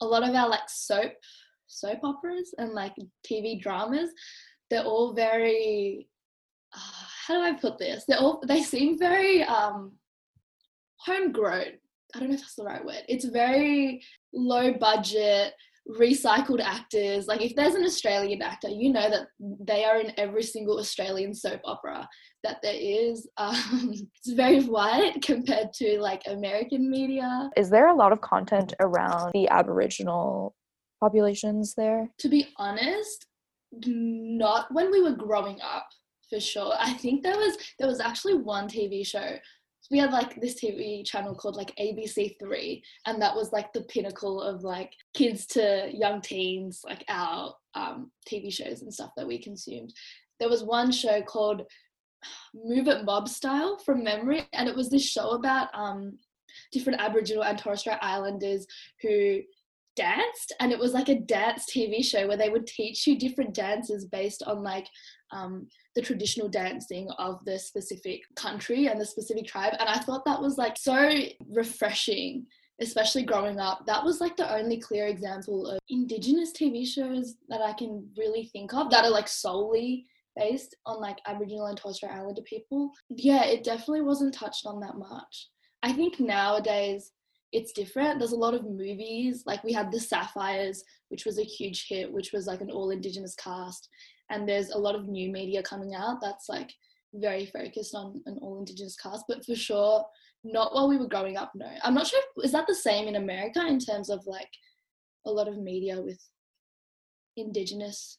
A 0.00 0.06
lot 0.06 0.28
of 0.28 0.34
our 0.34 0.48
like 0.48 0.68
soap 0.68 1.12
soap 1.66 2.00
operas 2.04 2.54
and 2.58 2.72
like 2.72 2.94
TV 3.26 3.60
dramas, 3.60 4.10
they're 4.70 4.84
all 4.84 5.14
very 5.14 6.08
uh, 6.74 7.06
how 7.26 7.34
do 7.34 7.40
I 7.42 7.58
put 7.58 7.78
this? 7.78 8.04
They 8.06 8.14
all 8.14 8.42
they 8.46 8.62
seem 8.62 8.98
very 8.98 9.42
um, 9.44 9.92
homegrown. 10.96 11.72
I 12.14 12.18
don't 12.18 12.28
know 12.28 12.34
if 12.34 12.40
that's 12.40 12.54
the 12.54 12.64
right 12.64 12.84
word. 12.84 13.02
It's 13.08 13.24
very 13.24 14.02
low 14.32 14.72
budget 14.74 15.54
recycled 15.88 16.60
actors. 16.60 17.26
Like 17.26 17.42
if 17.42 17.54
there's 17.54 17.74
an 17.74 17.84
Australian 17.84 18.42
actor, 18.42 18.68
you 18.68 18.92
know 18.92 19.10
that 19.10 19.28
they 19.38 19.84
are 19.84 20.00
in 20.00 20.12
every 20.16 20.42
single 20.42 20.78
Australian 20.78 21.34
soap 21.34 21.60
opera 21.64 22.08
that 22.42 22.58
there 22.62 22.76
is. 22.76 23.28
Um, 23.36 23.92
it's 23.92 24.32
very 24.32 24.62
white 24.62 25.20
compared 25.22 25.72
to 25.74 26.00
like 26.00 26.22
American 26.26 26.90
media. 26.90 27.50
Is 27.56 27.68
there 27.68 27.88
a 27.88 27.94
lot 27.94 28.12
of 28.12 28.20
content 28.20 28.72
around 28.80 29.32
the 29.32 29.48
Aboriginal 29.48 30.54
populations 31.00 31.74
there? 31.76 32.08
To 32.18 32.28
be 32.28 32.46
honest, 32.56 33.26
not 33.86 34.72
when 34.72 34.90
we 34.90 35.02
were 35.02 35.12
growing 35.12 35.60
up 35.60 35.86
for 36.30 36.40
sure. 36.40 36.74
I 36.78 36.94
think 36.94 37.22
there 37.22 37.36
was 37.36 37.56
there 37.78 37.88
was 37.88 38.00
actually 38.00 38.34
one 38.34 38.68
TV 38.68 39.06
show 39.06 39.36
we 39.90 39.98
had 39.98 40.12
like 40.12 40.40
this 40.40 40.60
TV 40.62 41.04
channel 41.04 41.34
called 41.34 41.56
like 41.56 41.74
ABC3, 41.76 42.82
and 43.06 43.20
that 43.20 43.34
was 43.34 43.52
like 43.52 43.72
the 43.72 43.82
pinnacle 43.82 44.40
of 44.40 44.62
like 44.62 44.92
kids 45.14 45.46
to 45.48 45.90
young 45.92 46.20
teens, 46.20 46.82
like 46.84 47.04
our 47.08 47.54
um, 47.74 48.10
TV 48.28 48.52
shows 48.52 48.82
and 48.82 48.92
stuff 48.92 49.10
that 49.16 49.26
we 49.26 49.38
consumed. 49.38 49.92
There 50.40 50.48
was 50.48 50.64
one 50.64 50.90
show 50.90 51.22
called 51.22 51.62
Move 52.54 52.88
It 52.88 53.04
Mob 53.04 53.28
Style 53.28 53.78
from 53.78 54.02
memory, 54.02 54.46
and 54.52 54.68
it 54.68 54.74
was 54.74 54.88
this 54.88 55.06
show 55.06 55.30
about 55.30 55.68
um, 55.74 56.18
different 56.72 57.00
Aboriginal 57.00 57.44
and 57.44 57.58
Torres 57.58 57.80
Strait 57.80 57.98
Islanders 58.00 58.66
who 59.02 59.40
danced 59.96 60.52
and 60.60 60.72
it 60.72 60.78
was 60.78 60.92
like 60.92 61.08
a 61.08 61.20
dance 61.20 61.66
tv 61.70 62.04
show 62.04 62.26
where 62.26 62.36
they 62.36 62.48
would 62.48 62.66
teach 62.66 63.06
you 63.06 63.18
different 63.18 63.54
dances 63.54 64.06
based 64.06 64.42
on 64.44 64.62
like 64.62 64.88
um, 65.32 65.66
the 65.94 66.02
traditional 66.02 66.48
dancing 66.48 67.08
of 67.18 67.44
the 67.44 67.58
specific 67.58 68.20
country 68.36 68.86
and 68.86 69.00
the 69.00 69.06
specific 69.06 69.46
tribe 69.46 69.74
and 69.78 69.88
i 69.88 69.98
thought 69.98 70.24
that 70.24 70.40
was 70.40 70.58
like 70.58 70.76
so 70.76 71.10
refreshing 71.48 72.46
especially 72.80 73.22
growing 73.22 73.60
up. 73.60 73.86
That 73.86 74.04
was 74.04 74.20
like 74.20 74.36
the 74.36 74.52
only 74.52 74.78
clear 74.80 75.06
example 75.06 75.68
of 75.68 75.78
indigenous 75.88 76.52
tv 76.52 76.86
shows 76.86 77.36
that 77.48 77.60
i 77.60 77.72
can 77.72 78.08
really 78.16 78.46
think 78.52 78.74
of 78.74 78.90
that 78.90 79.04
are 79.04 79.10
like 79.10 79.28
solely 79.28 80.06
based 80.36 80.74
on 80.86 81.00
like 81.00 81.18
aboriginal 81.26 81.66
and 81.66 81.78
torres 81.78 81.96
strait 81.96 82.12
islander 82.12 82.42
people. 82.42 82.90
Yeah 83.08 83.44
it 83.44 83.64
definitely 83.64 84.02
wasn't 84.02 84.34
touched 84.34 84.66
on 84.66 84.80
that 84.80 84.96
much. 84.96 85.48
I 85.82 85.92
think 85.92 86.18
nowadays 86.18 87.12
it's 87.54 87.72
different. 87.72 88.18
There's 88.18 88.32
a 88.32 88.36
lot 88.36 88.52
of 88.52 88.64
movies, 88.64 89.44
like 89.46 89.62
we 89.62 89.72
had 89.72 89.92
The 89.92 90.00
Sapphires, 90.00 90.82
which 91.08 91.24
was 91.24 91.38
a 91.38 91.44
huge 91.44 91.86
hit, 91.88 92.12
which 92.12 92.32
was 92.32 92.48
like 92.48 92.60
an 92.60 92.70
all 92.70 92.90
Indigenous 92.90 93.36
cast. 93.36 93.88
And 94.28 94.48
there's 94.48 94.70
a 94.70 94.78
lot 94.78 94.96
of 94.96 95.06
new 95.06 95.30
media 95.30 95.62
coming 95.62 95.94
out 95.94 96.20
that's 96.20 96.48
like 96.48 96.72
very 97.14 97.46
focused 97.46 97.94
on 97.94 98.20
an 98.26 98.38
all 98.42 98.58
Indigenous 98.58 98.96
cast. 98.96 99.26
But 99.28 99.46
for 99.46 99.54
sure, 99.54 100.04
not 100.42 100.74
while 100.74 100.88
we 100.88 100.98
were 100.98 101.06
growing 101.06 101.36
up, 101.36 101.52
no. 101.54 101.70
I'm 101.84 101.94
not 101.94 102.08
sure, 102.08 102.20
if, 102.36 102.44
is 102.44 102.52
that 102.52 102.66
the 102.66 102.74
same 102.74 103.06
in 103.06 103.14
America 103.14 103.64
in 103.64 103.78
terms 103.78 104.10
of 104.10 104.26
like 104.26 104.50
a 105.24 105.30
lot 105.30 105.46
of 105.46 105.56
media 105.56 106.00
with 106.02 106.20
Indigenous 107.36 108.18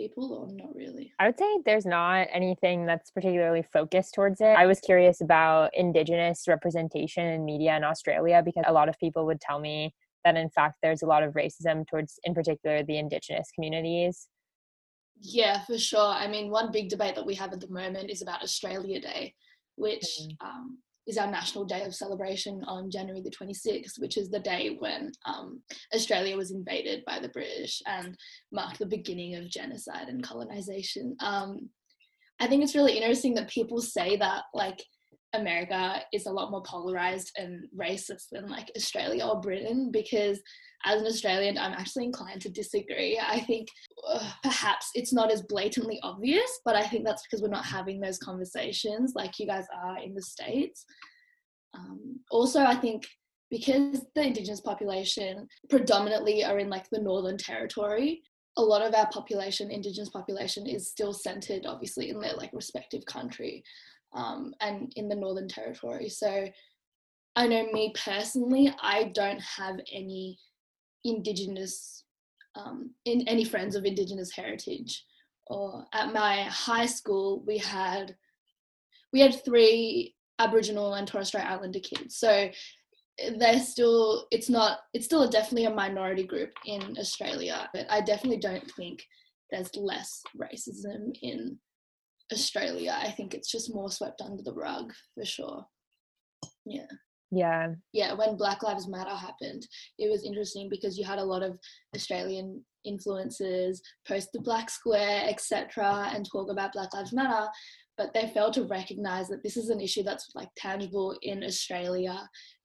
people 0.00 0.32
or 0.32 0.52
not 0.52 0.74
really? 0.74 1.12
I 1.18 1.26
would 1.26 1.38
say 1.38 1.58
there's 1.64 1.86
not 1.86 2.28
anything 2.32 2.86
that's 2.86 3.10
particularly 3.10 3.64
focused 3.72 4.14
towards 4.14 4.40
it. 4.40 4.56
I 4.56 4.66
was 4.66 4.80
curious 4.80 5.20
about 5.20 5.70
Indigenous 5.74 6.44
representation 6.48 7.26
in 7.26 7.44
media 7.44 7.76
in 7.76 7.84
Australia 7.84 8.42
because 8.44 8.64
a 8.66 8.72
lot 8.72 8.88
of 8.88 8.98
people 8.98 9.26
would 9.26 9.40
tell 9.40 9.60
me 9.60 9.94
that 10.24 10.36
in 10.36 10.50
fact 10.50 10.76
there's 10.82 11.02
a 11.02 11.06
lot 11.06 11.22
of 11.22 11.34
racism 11.34 11.86
towards, 11.86 12.18
in 12.24 12.34
particular, 12.34 12.82
the 12.82 12.98
Indigenous 12.98 13.48
communities. 13.54 14.28
Yeah, 15.20 15.64
for 15.64 15.78
sure. 15.78 16.00
I 16.00 16.26
mean, 16.28 16.50
one 16.50 16.72
big 16.72 16.88
debate 16.88 17.14
that 17.14 17.26
we 17.26 17.34
have 17.34 17.52
at 17.52 17.60
the 17.60 17.68
moment 17.68 18.10
is 18.10 18.22
about 18.22 18.42
Australia 18.42 19.00
Day, 19.00 19.34
which 19.76 20.06
mm. 20.22 20.34
um, 20.40 20.78
is 21.10 21.18
our 21.18 21.30
national 21.30 21.64
day 21.64 21.82
of 21.82 21.94
celebration 21.94 22.62
on 22.66 22.90
January 22.90 23.20
the 23.20 23.30
26th, 23.30 23.98
which 23.98 24.16
is 24.16 24.30
the 24.30 24.38
day 24.38 24.76
when 24.78 25.10
um, 25.26 25.60
Australia 25.94 26.36
was 26.36 26.52
invaded 26.52 27.04
by 27.04 27.18
the 27.18 27.28
British 27.28 27.82
and 27.86 28.16
marked 28.52 28.78
the 28.78 28.86
beginning 28.86 29.34
of 29.34 29.50
genocide 29.50 30.08
and 30.08 30.22
colonization. 30.22 31.16
Um, 31.20 31.68
I 32.38 32.46
think 32.46 32.62
it's 32.62 32.76
really 32.76 32.96
interesting 32.96 33.34
that 33.34 33.50
people 33.50 33.80
say 33.80 34.16
that 34.16 34.44
like 34.54 34.80
America 35.34 36.00
is 36.12 36.26
a 36.26 36.32
lot 36.32 36.50
more 36.50 36.62
polarized 36.62 37.32
and 37.36 37.64
racist 37.76 38.28
than 38.30 38.48
like 38.48 38.70
Australia 38.76 39.26
or 39.26 39.40
Britain 39.40 39.90
because 39.92 40.40
as 40.84 41.00
an 41.00 41.06
Australian, 41.06 41.58
I'm 41.58 41.72
actually 41.72 42.06
inclined 42.06 42.40
to 42.42 42.48
disagree. 42.48 43.20
I 43.22 43.40
think 43.40 43.68
perhaps 44.42 44.90
it's 44.94 45.12
not 45.12 45.30
as 45.30 45.42
blatantly 45.42 45.98
obvious, 46.02 46.60
but 46.64 46.76
I 46.76 46.86
think 46.86 47.04
that's 47.04 47.22
because 47.22 47.42
we're 47.42 47.48
not 47.48 47.64
having 47.64 48.00
those 48.00 48.18
conversations 48.18 49.12
like 49.14 49.38
you 49.38 49.46
guys 49.46 49.66
are 49.74 49.98
in 49.98 50.14
the 50.14 50.22
States. 50.22 50.84
Um, 51.74 52.20
also, 52.30 52.60
I 52.60 52.74
think 52.74 53.06
because 53.50 54.04
the 54.14 54.26
Indigenous 54.26 54.60
population 54.60 55.48
predominantly 55.68 56.44
are 56.44 56.58
in 56.58 56.70
like 56.70 56.88
the 56.90 57.00
Northern 57.00 57.36
Territory, 57.36 58.22
a 58.56 58.62
lot 58.62 58.82
of 58.82 58.94
our 58.94 59.08
population, 59.10 59.70
Indigenous 59.70 60.10
population, 60.10 60.66
is 60.66 60.88
still 60.88 61.12
centered 61.12 61.66
obviously 61.66 62.10
in 62.10 62.20
their 62.20 62.34
like 62.34 62.50
respective 62.52 63.04
country 63.06 63.62
um, 64.12 64.54
and 64.60 64.92
in 64.96 65.08
the 65.08 65.16
Northern 65.16 65.48
Territory. 65.48 66.08
So 66.08 66.46
I 67.36 67.46
know 67.46 67.66
me 67.72 67.92
personally, 68.04 68.74
I 68.82 69.12
don't 69.14 69.40
have 69.40 69.76
any 69.92 70.38
Indigenous, 71.04 72.04
um, 72.56 72.90
in 73.04 73.26
any 73.28 73.44
friends 73.44 73.76
of 73.76 73.84
Indigenous 73.84 74.32
heritage. 74.32 75.04
Or 75.46 75.84
at 75.92 76.12
my 76.12 76.42
high 76.44 76.86
school, 76.86 77.42
we 77.46 77.58
had 77.58 78.14
we 79.12 79.20
had 79.20 79.44
three 79.44 80.14
Aboriginal 80.38 80.94
and 80.94 81.06
Torres 81.06 81.28
Strait 81.28 81.44
Islander 81.44 81.80
kids. 81.80 82.16
So 82.16 82.48
they're 83.36 83.60
still 83.60 84.26
it's 84.30 84.48
not 84.48 84.78
it's 84.94 85.04
still 85.04 85.28
definitely 85.28 85.66
a 85.66 85.74
minority 85.74 86.24
group 86.24 86.50
in 86.66 86.96
Australia, 86.98 87.68
but 87.74 87.86
I 87.90 88.00
definitely 88.00 88.38
don't 88.38 88.70
think 88.72 89.04
there's 89.50 89.74
less 89.76 90.22
racism 90.40 91.12
in 91.22 91.58
Australia. 92.32 92.96
I 92.96 93.10
think 93.10 93.34
it's 93.34 93.50
just 93.50 93.74
more 93.74 93.90
swept 93.90 94.22
under 94.22 94.42
the 94.42 94.54
rug 94.54 94.92
for 95.14 95.24
sure. 95.24 95.64
Yeah. 96.64 96.86
Yeah. 97.30 97.74
Yeah, 97.92 98.14
when 98.14 98.36
Black 98.36 98.62
Lives 98.62 98.88
Matter 98.88 99.14
happened, 99.14 99.66
it 99.98 100.10
was 100.10 100.24
interesting 100.24 100.68
because 100.68 100.98
you 100.98 101.04
had 101.04 101.18
a 101.18 101.24
lot 101.24 101.42
of 101.42 101.58
Australian 101.94 102.64
influencers 102.86 103.78
post 104.06 104.30
the 104.32 104.40
black 104.40 104.70
square, 104.70 105.24
etc., 105.28 106.10
and 106.12 106.28
talk 106.28 106.50
about 106.50 106.72
Black 106.72 106.92
Lives 106.94 107.12
Matter, 107.12 107.48
but 107.96 108.12
they 108.14 108.28
failed 108.28 108.54
to 108.54 108.64
recognize 108.64 109.28
that 109.28 109.42
this 109.42 109.56
is 109.56 109.68
an 109.68 109.80
issue 109.80 110.02
that's 110.02 110.30
like 110.34 110.48
tangible 110.56 111.16
in 111.22 111.44
Australia 111.44 112.18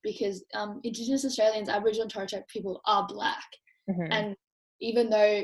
because 0.04 0.44
um, 0.54 0.80
Indigenous 0.84 1.26
Australians, 1.26 1.70
Aboriginal 1.70 2.04
and 2.04 2.12
Torres 2.12 2.30
Strait 2.30 2.48
people 2.48 2.82
are 2.86 3.06
black, 3.08 3.46
mm-hmm. 3.90 4.12
and 4.12 4.36
even 4.82 5.10
though 5.10 5.44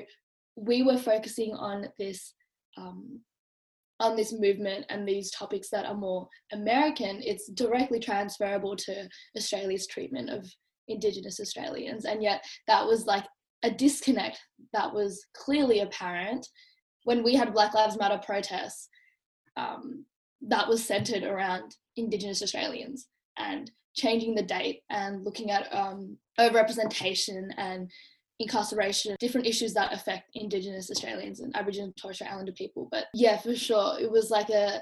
we 0.55 0.83
were 0.83 0.97
focusing 0.97 1.53
on 1.53 1.87
this 1.99 2.33
um, 2.77 3.19
on 4.01 4.15
this 4.15 4.33
movement 4.33 4.85
and 4.89 5.07
these 5.07 5.31
topics 5.31 5.69
that 5.69 5.85
are 5.85 5.95
more 5.95 6.27
American, 6.51 7.21
it's 7.21 7.47
directly 7.51 7.99
transferable 7.99 8.75
to 8.75 9.07
Australia's 9.37 9.87
treatment 9.87 10.29
of 10.29 10.45
Indigenous 10.87 11.39
Australians. 11.39 12.05
And 12.05 12.21
yet, 12.21 12.43
that 12.67 12.85
was 12.85 13.05
like 13.05 13.25
a 13.63 13.71
disconnect 13.71 14.39
that 14.73 14.93
was 14.93 15.25
clearly 15.33 15.79
apparent 15.79 16.47
when 17.03 17.23
we 17.23 17.35
had 17.35 17.53
Black 17.53 17.73
Lives 17.73 17.97
Matter 17.97 18.19
protests. 18.25 18.89
Um, 19.55 20.05
that 20.47 20.67
was 20.67 20.83
centered 20.83 21.23
around 21.23 21.75
Indigenous 21.97 22.41
Australians 22.41 23.07
and 23.37 23.69
changing 23.93 24.33
the 24.33 24.41
date 24.41 24.81
and 24.89 25.23
looking 25.23 25.51
at 25.51 25.73
um, 25.73 26.17
overrepresentation 26.39 27.49
and 27.57 27.91
incarceration, 28.41 29.15
different 29.19 29.47
issues 29.47 29.73
that 29.73 29.93
affect 29.93 30.29
Indigenous 30.35 30.89
Australians 30.91 31.39
and 31.39 31.55
Aboriginal 31.55 31.87
and 31.87 31.97
Torres 31.97 32.17
Strait 32.17 32.31
Islander 32.31 32.51
people. 32.51 32.87
But 32.91 33.05
yeah, 33.13 33.37
for 33.37 33.55
sure, 33.55 33.99
it 33.99 34.11
was 34.11 34.29
like 34.29 34.49
a 34.49 34.81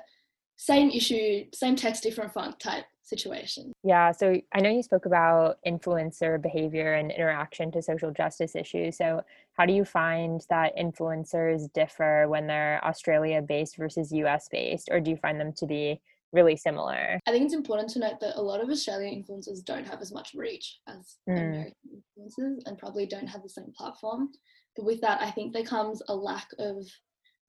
same 0.58 0.90
issue, 0.90 1.46
same 1.54 1.76
text, 1.76 2.04
different 2.04 2.34
font 2.34 2.60
type 2.60 2.86
situation. 3.02 3.72
Yeah, 3.84 4.12
so 4.12 4.40
I 4.54 4.60
know 4.60 4.70
you 4.70 4.84
spoke 4.84 5.06
about 5.06 5.58
influencer 5.66 6.42
behavior 6.42 6.94
and 6.94 7.12
interaction 7.12 7.72
to 7.72 7.82
social 7.82 8.12
justice 8.12 8.56
issues. 8.56 8.98
So, 8.98 9.24
how 9.54 9.66
do 9.66 9.74
you 9.74 9.84
find 9.84 10.42
that 10.50 10.78
influencers 10.78 11.72
differ 11.74 12.28
when 12.28 12.48
they're 12.48 12.84
Australia 12.86 13.42
based 13.42 13.78
versus 13.78 14.12
US 14.12 14.48
based, 14.50 14.90
or 14.92 15.00
do 15.00 15.12
you 15.12 15.18
find 15.18 15.40
them 15.40 15.54
to 15.54 15.66
be 15.66 16.02
really 16.32 16.56
similar. 16.56 17.20
I 17.28 17.32
think 17.32 17.46
it's 17.46 17.54
important 17.54 17.90
to 17.92 18.00
note 18.00 18.20
that 18.22 18.38
a 18.38 18.42
lot 18.42 18.62
of 18.62 18.70
Australian 18.70 19.24
influencers 19.24 19.64
don't 19.64 19.88
have 19.88 20.02
as 20.02 20.12
much 20.12 20.32
reach 20.36 20.80
as 20.88 21.18
mm. 21.30 21.38
American 21.38 21.74
influencers 22.18 22.58
and 22.66 22.78
probably 22.78 23.06
don't 23.06 23.28
have 23.28 23.44
the 23.44 23.50
same 23.50 23.72
platform. 23.76 24.30
But 24.76 24.86
with 24.86 25.02
that, 25.02 25.22
I 25.22 25.32
think 25.32 25.54
there 25.54 25.64
comes 25.64 26.02
a 26.08 26.16
lack 26.16 26.48
of 26.60 26.86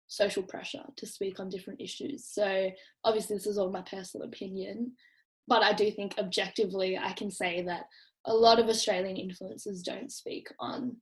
social 0.09 0.43
pressure 0.43 0.85
to 0.97 1.07
speak 1.07 1.39
on 1.39 1.49
different 1.49 1.81
issues. 1.81 2.27
So 2.27 2.71
obviously, 3.05 3.37
this 3.37 3.47
is 3.47 3.59
all 3.59 3.71
my 3.71 3.83
personal 3.83 4.27
opinion, 4.27 4.93
but 5.47 5.63
I 5.63 5.73
do 5.73 5.91
think 5.91 6.15
objectively, 6.19 6.99
I 6.99 7.13
can 7.13 7.31
say 7.31 7.63
that 7.63 7.85
a 8.25 8.35
lot 8.35 8.59
of 8.59 8.69
Australian 8.69 9.17
influencers 9.17 9.83
don't 9.83 10.11
speak 10.11 10.49
on 10.59 10.97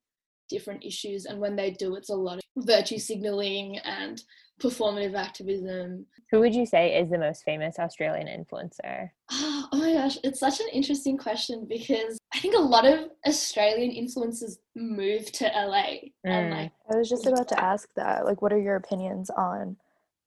different 0.49 0.85
issues, 0.85 1.25
and 1.25 1.41
when 1.41 1.57
they 1.57 1.71
do, 1.71 1.95
it's 1.97 2.11
a 2.11 2.15
lot 2.15 2.39
of 2.39 2.65
virtue 2.65 2.99
signaling 2.99 3.79
and 3.79 4.23
performative 4.59 5.17
activism. 5.17 6.07
Who 6.31 6.41
would 6.41 6.55
you 6.55 6.67
say 6.67 7.01
is 7.01 7.11
the 7.11 7.19
most 7.19 7.45
famous 7.45 7.79
Australian 7.79 8.27
influencer? 8.27 9.11
Oh, 9.31 9.69
oh 9.73 9.79
my 9.79 9.95
gosh, 9.95 10.19
it's 10.25 10.41
such 10.41 10.61
an 10.61 10.69
interesting 10.73 11.17
question 11.17 11.67
because 11.69 12.19
I 12.35 12.39
think 12.39 12.55
a 12.55 12.61
lot 12.61 12.87
of 12.87 13.11
Australian 13.27 13.91
influencers 13.93 14.59
move 14.75 15.31
to 15.33 15.45
LA. 15.45 15.83
Mm. 15.83 16.11
And 16.25 16.51
like 16.51 16.73
I 16.93 16.97
was 16.97 17.09
just 17.09 17.27
about 17.27 17.49
to 17.49 17.63
ask 17.63 17.89
that. 17.95 18.25
Like 18.25 18.43
what 18.43 18.53
are 18.53 18.61
your 18.61 18.77
opinions 18.77 19.31
on 19.31 19.77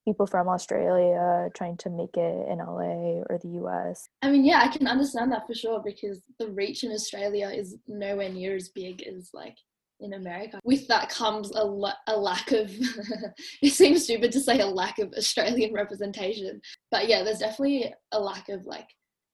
people 0.06 0.26
from 0.26 0.48
Australia 0.48 1.50
trying 1.54 1.78
to 1.78 1.90
make 1.90 2.18
it 2.18 2.50
in 2.50 2.58
LA 2.58 3.22
or 3.30 3.40
the 3.42 3.50
US? 3.64 4.10
I 4.22 4.32
mean, 4.32 4.44
yeah, 4.44 4.62
I 4.64 4.76
can 4.76 4.88
understand 4.88 5.32
that 5.32 5.46
for 5.46 5.54
sure 5.54 5.82
because 5.84 6.22
the 6.40 6.48
reach 6.50 6.84
in 6.84 6.92
Australia 6.92 7.50
is 7.50 7.78
nowhere 7.88 8.30
near 8.30 8.56
as 8.56 8.70
big 8.70 9.04
as 9.04 9.30
like 9.34 9.58
in 10.01 10.13
America. 10.13 10.60
With 10.63 10.88
that 10.88 11.10
comes 11.10 11.51
a, 11.51 11.63
la- 11.63 11.93
a 12.08 12.15
lack 12.15 12.51
of, 12.51 12.72
it 13.62 13.74
seems 13.74 14.03
stupid 14.03 14.31
to 14.34 14.39
say 14.39 14.60
a 14.60 14.65
lack 14.65 15.00
of 15.00 15.13
Australian 15.17 15.74
representation. 15.81 16.62
But 16.89 17.08
yeah, 17.08 17.24
there's 17.24 17.39
definitely 17.39 17.93
a 18.12 18.20
lack 18.20 18.50
of 18.50 18.65
like 18.65 18.88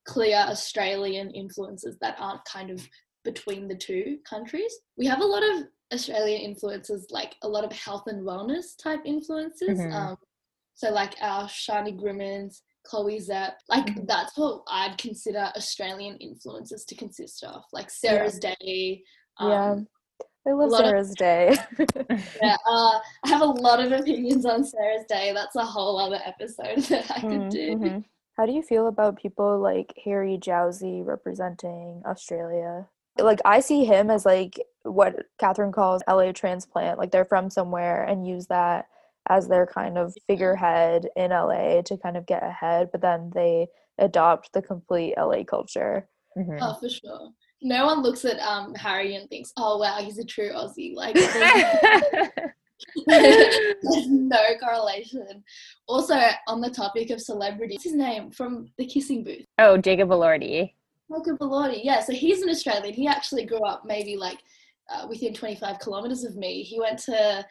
clear 0.05 0.37
Australian 0.37 1.31
influences 1.31 1.97
that 2.01 2.17
aren't 2.19 2.45
kind 2.45 2.69
of 2.69 2.87
between 3.23 3.67
the 3.67 3.75
two 3.75 4.17
countries. 4.29 4.73
We 4.97 5.05
have 5.07 5.21
a 5.21 5.25
lot 5.25 5.43
of 5.43 5.65
Australian 5.93 6.41
influences, 6.41 7.07
like 7.11 7.35
a 7.43 7.47
lot 7.47 7.63
of 7.63 7.71
health 7.71 8.03
and 8.07 8.25
wellness 8.25 8.77
type 8.81 9.01
influences. 9.05 9.79
Mm-hmm. 9.79 9.93
Um, 9.93 10.17
so 10.75 10.91
like 10.91 11.15
our 11.21 11.45
Shani 11.45 11.97
Grimmond, 11.97 12.51
Chloe 12.85 13.19
Szep, 13.19 13.53
like 13.67 13.87
mm-hmm. 13.87 14.05
that's 14.05 14.37
what 14.37 14.61
I'd 14.69 14.97
consider 14.97 15.51
Australian 15.55 16.17
influences 16.17 16.85
to 16.85 16.95
consist 16.95 17.43
of. 17.43 17.63
Like 17.73 17.89
Sarah's 17.89 18.39
yeah. 18.41 18.53
Day, 18.59 19.03
um, 19.39 19.49
yeah 19.49 19.75
I 20.47 20.51
love 20.53 20.69
lot 20.71 20.81
of- 20.81 20.87
Sarah's 20.87 21.13
Day. 21.15 21.55
Yeah, 22.41 22.55
uh, 22.65 22.99
I 23.23 23.27
have 23.27 23.41
a 23.41 23.45
lot 23.45 23.79
of 23.79 23.91
opinions 23.91 24.45
on 24.45 24.63
Sarah's 24.63 25.05
Day. 25.07 25.31
That's 25.33 25.55
a 25.55 25.65
whole 25.65 25.99
other 25.99 26.19
episode 26.25 26.77
that 26.89 27.11
I 27.11 27.19
could 27.21 27.29
Mm, 27.29 27.49
do. 27.51 27.71
mhm. 27.75 28.03
How 28.37 28.45
do 28.45 28.51
you 28.51 28.61
feel 28.61 28.87
about 28.87 29.17
people 29.17 29.59
like 29.59 29.93
Harry 30.05 30.37
Jowsey 30.37 31.05
representing 31.05 32.03
Australia? 32.05 32.87
Like 33.19 33.39
I 33.45 33.59
see 33.61 33.83
him 33.83 34.09
as 34.11 34.25
like 34.25 34.59
what 34.83 35.15
Catherine 35.39 35.71
calls 35.71 36.03
LA 36.07 36.31
transplant. 36.33 36.99
Like 36.99 37.11
they're 37.11 37.25
from 37.25 37.49
somewhere 37.49 38.03
and 38.03 38.27
use 38.27 38.45
that 38.47 38.87
as 39.27 39.47
their 39.47 39.65
kind 39.65 39.97
of 39.97 40.15
figurehead 40.27 41.09
in 41.15 41.31
LA 41.31 41.81
to 41.81 41.97
kind 41.97 42.15
of 42.15 42.25
get 42.27 42.43
ahead, 42.43 42.89
but 42.91 43.01
then 43.01 43.31
they 43.33 43.67
adopt 43.97 44.53
the 44.53 44.61
complete 44.61 45.15
LA 45.17 45.43
culture. 45.43 46.07
Mhm. 46.37 46.59
Oh, 46.61 46.75
for 46.79 46.87
sure. 46.89 47.31
No 47.61 47.85
one 47.85 48.01
looks 48.01 48.23
at 48.25 48.39
um 48.39 48.73
Harry 48.75 49.15
and 49.15 49.29
thinks, 49.29 49.51
"Oh 49.57 49.77
wow, 49.77 49.97
he's 50.01 50.19
a 50.19 50.25
true 50.25 50.51
Aussie." 50.51 50.95
Like, 50.95 51.15
there's, 53.07 54.07
no 54.07 54.41
correlation. 54.61 55.43
Also, 55.87 56.15
on 56.47 56.61
the 56.61 56.69
topic 56.69 57.09
of 57.09 57.21
celebrity, 57.21 57.75
what's 57.75 57.83
his 57.83 57.95
name 57.95 58.31
from 58.31 58.69
the 58.77 58.85
Kissing 58.85 59.23
Booth? 59.23 59.45
oh, 59.59 59.77
Jacob 59.77 60.09
Elordi. 60.09 60.73
Michael 61.09 61.37
Bellotti. 61.37 61.79
Yeah, 61.83 62.01
so 62.01 62.13
he's 62.13 62.41
an 62.41 62.49
Australian. 62.49 62.93
He 62.93 63.07
actually 63.07 63.45
grew 63.45 63.63
up 63.63 63.83
maybe 63.85 64.17
like 64.17 64.39
uh, 64.89 65.07
within 65.07 65.33
25 65.33 65.79
kilometers 65.79 66.23
of 66.23 66.35
me. 66.35 66.63
He 66.63 66.79
went 66.79 66.99
to 66.99 67.45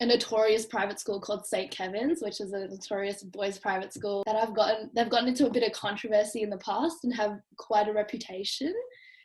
a 0.00 0.06
notorious 0.06 0.66
private 0.66 0.98
school 0.98 1.20
called 1.20 1.46
St. 1.46 1.70
Kevin's, 1.70 2.22
which 2.22 2.40
is 2.40 2.52
a 2.52 2.66
notorious 2.66 3.22
boys' 3.22 3.58
private 3.58 3.92
school 3.92 4.22
that 4.26 4.36
I've 4.36 4.54
gotten. 4.54 4.90
They've 4.94 5.08
gotten 5.08 5.28
into 5.28 5.46
a 5.46 5.50
bit 5.50 5.62
of 5.62 5.72
controversy 5.72 6.42
in 6.42 6.50
the 6.50 6.58
past 6.58 6.98
and 7.04 7.14
have 7.14 7.38
quite 7.56 7.88
a 7.88 7.92
reputation. 7.92 8.74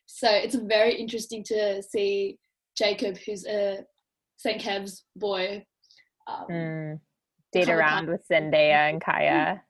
So 0.08 0.30
it's 0.30 0.56
very 0.56 0.96
interesting 0.96 1.44
to 1.46 1.84
see 1.84 2.40
Jacob, 2.78 3.18
who's 3.26 3.46
a 3.46 3.84
St. 4.38 4.60
Kev's 4.62 5.04
boy. 5.16 5.66
Um, 6.26 6.46
Mm. 6.50 7.00
Date 7.54 7.70
around 7.70 8.10
with 8.10 8.26
Zendaya 8.30 8.90
and 8.90 9.02
Kaia. 9.02 9.62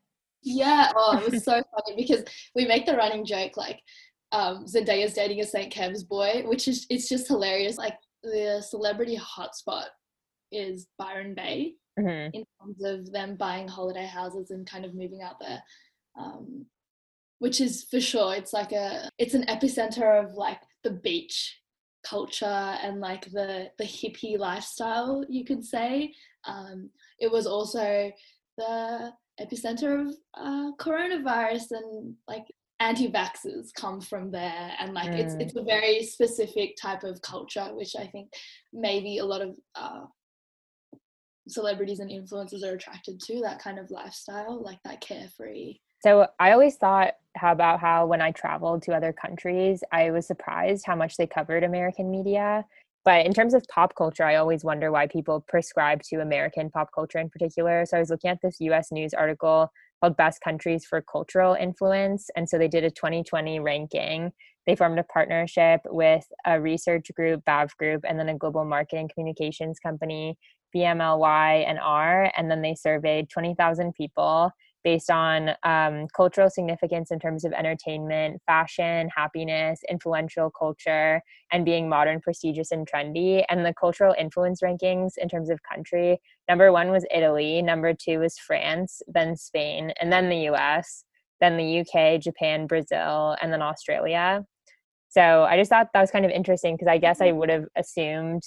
Yeah, 0.41 0.91
oh, 0.95 1.17
it 1.23 1.31
was 1.31 1.43
so 1.43 1.51
funny 1.85 1.95
because 1.95 2.23
we 2.55 2.65
make 2.65 2.85
the 2.85 2.95
running 2.95 3.23
joke 3.25 3.55
like 3.57 3.79
um, 4.31 4.65
Zendaya's 4.65 5.13
dating 5.13 5.41
a 5.41 5.43
St. 5.45 5.71
Kev's 5.71 6.03
boy, 6.03 6.43
which 6.45 6.67
is 6.67 6.85
it's 6.89 7.07
just 7.07 7.27
hilarious. 7.27 7.77
Like 7.77 7.97
the 8.23 8.63
celebrity 8.67 9.17
hotspot 9.17 9.85
is 10.51 10.87
Byron 10.97 11.33
Bay 11.35 11.75
Mhm. 11.99 12.31
in 12.33 12.43
terms 12.59 12.83
of 12.83 13.11
them 13.11 13.35
buying 13.37 13.67
holiday 13.67 14.05
houses 14.05 14.49
and 14.51 14.65
kind 14.67 14.85
of 14.85 14.93
moving 14.95 15.21
out 15.21 15.39
there, 15.39 15.61
um, 16.17 16.65
which 17.39 17.61
is 17.61 17.85
for 17.89 17.99
sure. 17.99 18.35
It's 18.35 18.53
like 18.53 18.71
a 18.71 19.09
it's 19.17 19.33
an 19.33 19.45
epicenter 19.45 20.23
of 20.23 20.33
like 20.33 20.59
the 20.83 20.91
beach 20.91 21.59
culture 22.03 22.45
and 22.45 22.99
like 22.99 23.25
the 23.31 23.69
the 23.77 23.83
hippie 23.83 24.37
lifestyle, 24.37 25.23
you 25.29 25.43
could 25.45 25.63
say. 25.63 26.13
Um, 26.45 26.89
it 27.19 27.31
was 27.31 27.45
also 27.45 28.11
the 28.57 29.11
epicenter 29.39 30.07
of 30.07 30.15
uh, 30.33 30.71
coronavirus 30.79 31.71
and 31.71 32.15
like 32.27 32.45
anti-vaxxers 32.79 33.73
come 33.73 33.99
from 33.99 34.29
there 34.29 34.71
and 34.79 34.93
like 34.93 35.09
it's 35.09 35.33
Mm. 35.33 35.41
it's 35.41 35.55
a 35.55 35.63
very 35.63 36.03
specific 36.03 36.75
type 36.79 37.03
of 37.03 37.19
culture 37.23 37.69
which 37.73 37.95
i 37.95 38.05
think 38.05 38.31
maybe 38.71 39.17
a 39.17 39.25
lot 39.25 39.41
of 39.41 39.55
uh, 39.73 40.01
celebrities 41.47 41.99
and 41.99 42.11
influencers 42.11 42.63
are 42.63 42.73
attracted 42.75 43.19
to 43.19 43.41
that 43.41 43.59
kind 43.59 43.79
of 43.79 43.89
lifestyle 43.89 44.61
like 44.61 44.77
that 44.83 45.01
carefree 45.01 45.79
So 45.99 46.27
I 46.39 46.51
always 46.51 46.75
thought 46.75 47.13
how 47.35 47.51
about 47.51 47.79
how 47.79 48.05
when 48.05 48.21
I 48.21 48.31
traveled 48.31 48.81
to 48.83 48.93
other 48.93 49.13
countries, 49.13 49.83
I 49.91 50.11
was 50.11 50.27
surprised 50.27 50.85
how 50.85 50.95
much 50.95 51.17
they 51.17 51.27
covered 51.27 51.63
American 51.63 52.09
media. 52.09 52.65
But 53.05 53.25
in 53.25 53.33
terms 53.33 53.53
of 53.53 53.65
pop 53.73 53.95
culture, 53.95 54.23
I 54.23 54.35
always 54.35 54.63
wonder 54.63 54.91
why 54.91 55.07
people 55.07 55.45
prescribe 55.47 56.01
to 56.09 56.17
American 56.17 56.69
pop 56.69 56.89
culture 56.93 57.19
in 57.19 57.29
particular. 57.29 57.85
So 57.85 57.97
I 57.97 57.99
was 57.99 58.09
looking 58.09 58.29
at 58.29 58.39
this 58.41 58.57
US 58.59 58.91
news 58.91 59.13
article 59.13 59.71
called 60.01 60.17
Best 60.17 60.41
Countries 60.41 60.85
for 60.85 61.01
Cultural 61.01 61.53
Influence. 61.53 62.29
And 62.35 62.49
so 62.49 62.57
they 62.57 62.67
did 62.67 62.83
a 62.83 62.91
2020 62.91 63.59
ranking. 63.59 64.31
They 64.65 64.75
formed 64.75 64.99
a 64.99 65.03
partnership 65.03 65.81
with 65.85 66.25
a 66.45 66.59
research 66.59 67.09
group, 67.15 67.45
BAV 67.45 67.75
Group, 67.77 68.03
and 68.07 68.19
then 68.19 68.29
a 68.29 68.37
global 68.37 68.65
marketing 68.65 69.09
communications 69.13 69.79
company, 69.79 70.37
VMLY 70.75 71.65
and 71.65 71.79
R. 71.79 72.31
And 72.35 72.51
then 72.51 72.61
they 72.61 72.75
surveyed 72.75 73.29
20,000 73.29 73.93
people 73.93 74.51
based 74.87 75.11
on 75.11 75.49
um, 75.63 76.07
cultural 76.15 76.49
significance 76.49 77.11
in 77.11 77.19
terms 77.19 77.43
of 77.43 77.51
entertainment, 77.51 78.41
fashion, 78.45 79.09
happiness, 79.13 79.81
influential 79.89 80.49
culture, 80.49 81.21
and 81.51 81.65
being 81.65 81.89
modern, 81.89 82.21
prestigious, 82.21 82.71
and 82.71 82.87
trendy. 82.89 83.43
And 83.49 83.65
the 83.65 83.73
cultural 83.73 84.15
influence 84.17 84.61
rankings 84.61 85.17
in 85.17 85.27
terms 85.27 85.49
of 85.49 85.59
country 85.61 86.21
number 86.47 86.71
one 86.71 86.89
was 86.89 87.05
Italy, 87.13 87.61
number 87.61 87.93
two 87.93 88.19
was 88.19 88.37
France, 88.37 89.01
then 89.09 89.35
Spain, 89.35 89.91
and 89.99 90.09
then 90.09 90.29
the 90.29 90.47
US, 90.51 91.03
then 91.41 91.57
the 91.57 91.81
UK, 91.81 92.21
Japan, 92.21 92.65
Brazil, 92.65 93.35
and 93.41 93.51
then 93.51 93.61
Australia. 93.61 94.45
So 95.09 95.43
I 95.43 95.57
just 95.57 95.69
thought 95.69 95.89
that 95.93 95.99
was 95.99 96.11
kind 96.11 96.23
of 96.23 96.31
interesting 96.31 96.75
because 96.75 96.87
I 96.87 96.97
guess 96.97 97.19
I 97.19 97.33
would 97.33 97.49
have 97.49 97.65
assumed. 97.75 98.43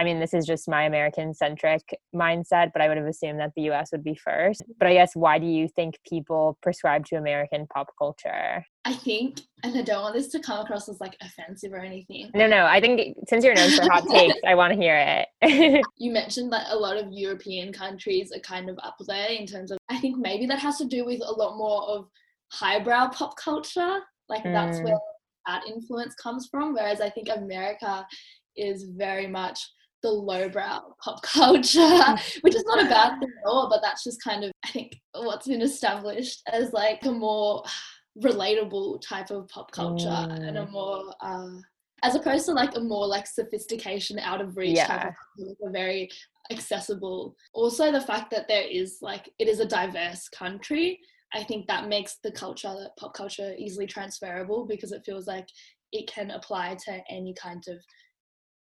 I 0.00 0.04
mean, 0.04 0.18
this 0.18 0.32
is 0.32 0.46
just 0.46 0.66
my 0.66 0.84
American 0.84 1.34
centric 1.34 1.82
mindset, 2.14 2.70
but 2.72 2.80
I 2.80 2.88
would 2.88 2.96
have 2.96 3.06
assumed 3.06 3.38
that 3.40 3.52
the 3.54 3.70
US 3.70 3.92
would 3.92 4.02
be 4.02 4.14
first. 4.14 4.62
But 4.78 4.88
I 4.88 4.94
guess 4.94 5.14
why 5.14 5.38
do 5.38 5.44
you 5.44 5.68
think 5.68 5.98
people 6.08 6.56
prescribe 6.62 7.04
to 7.06 7.16
American 7.16 7.66
pop 7.72 7.88
culture? 7.98 8.64
i 8.86 8.94
think 8.94 9.42
and 9.62 9.76
i 9.76 9.82
don't 9.82 10.00
want 10.00 10.14
this 10.14 10.28
to 10.28 10.40
come 10.40 10.58
across 10.60 10.88
as 10.88 10.98
like 11.02 11.14
offensive 11.20 11.70
or 11.70 11.80
anything 11.80 12.30
No, 12.34 12.46
no, 12.46 12.64
I 12.64 12.80
think 12.80 13.14
since 13.28 13.44
you're 13.44 13.54
known 13.54 13.70
for 13.72 13.82
hot 13.82 14.08
takes, 14.10 14.38
I 14.46 14.54
want 14.54 14.72
to 14.72 14.78
hear 14.78 14.96
it. 15.42 15.84
you 15.98 16.10
mentioned 16.10 16.50
that 16.54 16.68
a 16.70 16.76
lot 16.76 16.96
of 16.96 17.12
European 17.12 17.74
countries 17.74 18.32
are 18.34 18.40
kind 18.40 18.70
of 18.70 18.78
up 18.82 18.96
there 19.06 19.28
in 19.28 19.44
terms 19.46 19.70
of, 19.70 19.76
I 19.90 19.98
think 19.98 20.16
maybe 20.16 20.46
that 20.46 20.60
has 20.60 20.78
to 20.78 20.86
do 20.86 21.04
with 21.04 21.20
a 21.22 21.30
lot 21.30 21.58
more 21.58 21.82
of 21.82 22.08
highbrow 22.52 23.10
pop 23.10 23.36
culture. 23.36 23.98
Like 24.30 24.44
that's 24.44 24.78
Mm. 24.78 24.84
where 24.84 24.98
that 25.46 25.66
influence 25.66 26.14
comes 26.14 26.48
from. 26.50 26.72
Whereas 26.72 27.02
I 27.02 27.10
think 27.10 27.28
America 27.28 28.06
is 28.56 28.84
very 28.84 29.26
much 29.26 29.58
the 30.02 30.10
lowbrow 30.10 30.80
pop 31.02 31.22
culture, 31.22 32.16
which 32.42 32.54
is 32.54 32.64
not 32.66 32.84
a 32.84 32.88
bad 32.88 33.18
thing 33.18 33.28
at 33.28 33.48
all, 33.48 33.68
but 33.68 33.80
that's 33.82 34.04
just 34.04 34.22
kind 34.22 34.44
of, 34.44 34.52
I 34.64 34.68
think, 34.70 34.96
what's 35.14 35.48
been 35.48 35.62
established 35.62 36.42
as 36.52 36.72
like 36.72 37.04
a 37.04 37.12
more 37.12 37.62
relatable 38.22 39.00
type 39.02 39.30
of 39.30 39.48
pop 39.48 39.70
culture 39.70 40.08
and 40.08 40.58
a 40.58 40.66
more, 40.66 41.14
uh, 41.20 41.56
as 42.02 42.14
opposed 42.14 42.46
to 42.46 42.52
like 42.52 42.76
a 42.76 42.80
more 42.80 43.06
like 43.06 43.26
sophistication 43.26 44.18
out 44.18 44.40
of 44.40 44.56
reach 44.56 44.78
type 44.78 45.08
of 45.08 45.14
like 45.38 45.56
a 45.64 45.70
very 45.70 46.08
accessible. 46.50 47.36
Also, 47.52 47.92
the 47.92 48.00
fact 48.00 48.30
that 48.30 48.48
there 48.48 48.66
is 48.68 48.98
like 49.00 49.30
it 49.38 49.48
is 49.48 49.60
a 49.60 49.66
diverse 49.66 50.28
country, 50.28 50.98
I 51.32 51.44
think 51.44 51.66
that 51.68 51.88
makes 51.88 52.18
the 52.22 52.32
culture, 52.32 52.68
the 52.68 52.90
pop 52.98 53.14
culture, 53.14 53.54
easily 53.56 53.86
transferable 53.86 54.66
because 54.66 54.92
it 54.92 55.04
feels 55.04 55.26
like 55.26 55.46
it 55.92 56.08
can 56.08 56.30
apply 56.30 56.76
to 56.86 57.00
any 57.08 57.34
kind 57.34 57.62
of 57.68 57.76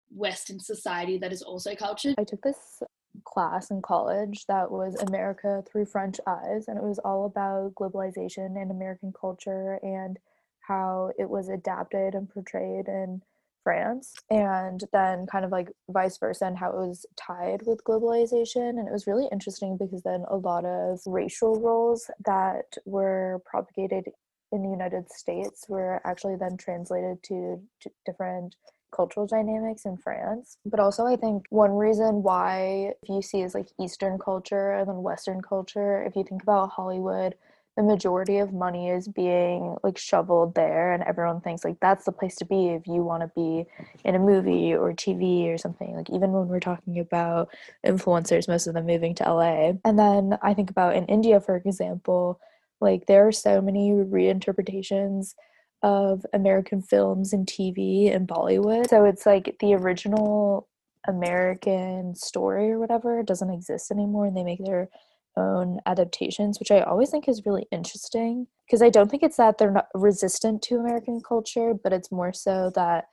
Western 0.10 0.60
society 0.60 1.18
that 1.18 1.34
is 1.34 1.42
also 1.42 1.76
cultured. 1.76 2.16
I 2.18 2.24
took 2.24 2.42
this 2.42 2.82
class 3.24 3.72
in 3.72 3.82
college 3.82 4.46
that 4.48 4.72
was 4.72 4.96
America 4.96 5.64
Through 5.70 5.86
French 5.86 6.20
Eyes, 6.28 6.68
and 6.68 6.78
it 6.78 6.84
was 6.84 7.00
all 7.00 7.26
about 7.26 7.76
globalization 7.76 8.62
and 8.62 8.72
American 8.72 9.14
culture 9.20 9.80
and 9.82 10.18
how 10.60 11.12
it 11.18 11.30
was 11.30 11.50
adapted 11.50 12.16
and 12.16 12.30
portrayed 12.30 12.88
in 12.88 13.22
France, 13.64 14.14
and 14.30 14.84
then 14.94 15.26
kind 15.26 15.44
of 15.44 15.52
like 15.52 15.72
vice 15.90 16.18
versa, 16.18 16.46
and 16.46 16.58
how 16.58 16.70
it 16.70 16.88
was 16.88 17.06
tied 17.16 17.62
with 17.66 17.84
globalization. 17.84 18.70
And 18.70 18.88
it 18.88 18.92
was 18.92 19.08
really 19.08 19.28
interesting 19.32 19.78
because 19.78 20.04
then 20.04 20.24
a 20.28 20.38
lot 20.38 20.66
of 20.66 21.00
racial 21.06 21.60
roles 21.60 22.10
that 22.26 22.78
were 22.86 23.42
propagated 23.46 24.10
in 24.52 24.62
the 24.62 24.70
United 24.70 25.12
States 25.12 25.66
were 25.68 26.00
actually 26.06 26.36
then 26.36 26.58
translated 26.58 27.24
to, 27.24 27.60
different 28.06 28.56
cultural 28.96 29.28
dynamics 29.28 29.86
in 29.86 29.98
France. 29.98 30.58
But 30.66 30.80
also, 30.80 31.06
I 31.06 31.16
think 31.16 31.46
one 31.50 31.72
reason 31.72 32.24
why 32.24 32.94
if 33.02 33.10
you 33.10 33.22
see 33.22 33.42
is 33.42 33.54
like 33.54 33.68
Eastern 33.80 34.18
culture 34.18 34.72
and 34.72 34.88
then 34.88 35.04
Western 35.04 35.42
culture, 35.42 36.04
if 36.04 36.16
you 36.16 36.24
think 36.24 36.44
about 36.44 36.70
Hollywood, 36.72 37.36
the 37.76 37.84
majority 37.84 38.38
of 38.38 38.54
money 38.54 38.90
is 38.90 39.08
being 39.08 39.76
like 39.84 39.98
shoveled 39.98 40.56
there, 40.56 40.94
and 40.94 41.04
everyone 41.04 41.42
thinks 41.42 41.66
like 41.66 41.78
that's 41.82 42.06
the 42.06 42.12
place 42.12 42.36
to 42.36 42.46
be 42.46 42.70
if 42.70 42.88
you 42.88 43.04
want 43.04 43.22
to 43.22 43.32
be 43.36 43.66
in 44.06 44.16
a 44.16 44.20
movie 44.20 44.74
or 44.74 44.94
TV 44.94 45.54
or 45.54 45.58
something. 45.58 45.94
Like, 45.94 46.10
even 46.10 46.32
when 46.32 46.48
we're 46.48 46.62
talking 46.62 47.00
about 47.00 47.50
influencers, 47.86 48.48
most 48.48 48.68
of 48.68 48.76
them 48.76 48.86
moving 48.86 49.14
to 49.16 49.30
LA. 49.30 49.74
And 49.84 50.00
then 50.00 50.38
I 50.42 50.54
think 50.54 50.70
about 50.70 50.96
in 50.96 51.06
India, 51.08 51.42
for 51.42 51.58
example, 51.58 52.40
like 52.80 53.08
there 53.08 53.28
are 53.28 53.34
so 53.34 53.62
many 53.62 53.92
reinterpretations 53.92 55.36
of 55.86 56.26
American 56.34 56.82
films 56.82 57.32
and 57.32 57.46
TV 57.46 58.14
and 58.14 58.28
Bollywood. 58.28 58.90
So 58.90 59.06
it's 59.06 59.28
like 59.28 59.56
the 59.60 59.76
original 59.76 60.68
American 61.08 62.16
story 62.16 62.72
or 62.72 62.80
whatever 62.80 63.22
doesn't 63.22 63.52
exist 63.52 63.92
anymore 63.92 64.26
and 64.26 64.36
they 64.36 64.44
make 64.44 64.66
their 64.66 64.90
own 65.38 65.80
adaptations, 65.86 66.60
which 66.60 66.72
I 66.72 66.80
always 66.80 67.12
think 67.12 67.30
is 67.30 67.46
really 67.46 67.68
interesting 67.72 68.48
because 68.66 68.82
I 68.82 68.90
don't 68.90 69.12
think 69.12 69.22
it's 69.22 69.38
that 69.38 69.60
they're 69.60 69.70
not 69.70 69.90
resistant 69.94 70.64
to 70.64 70.78
American 70.78 71.22
culture, 71.22 71.76
but 71.76 71.94
it's 71.94 72.12
more 72.12 72.34
so 72.34 72.72
that 72.74 73.06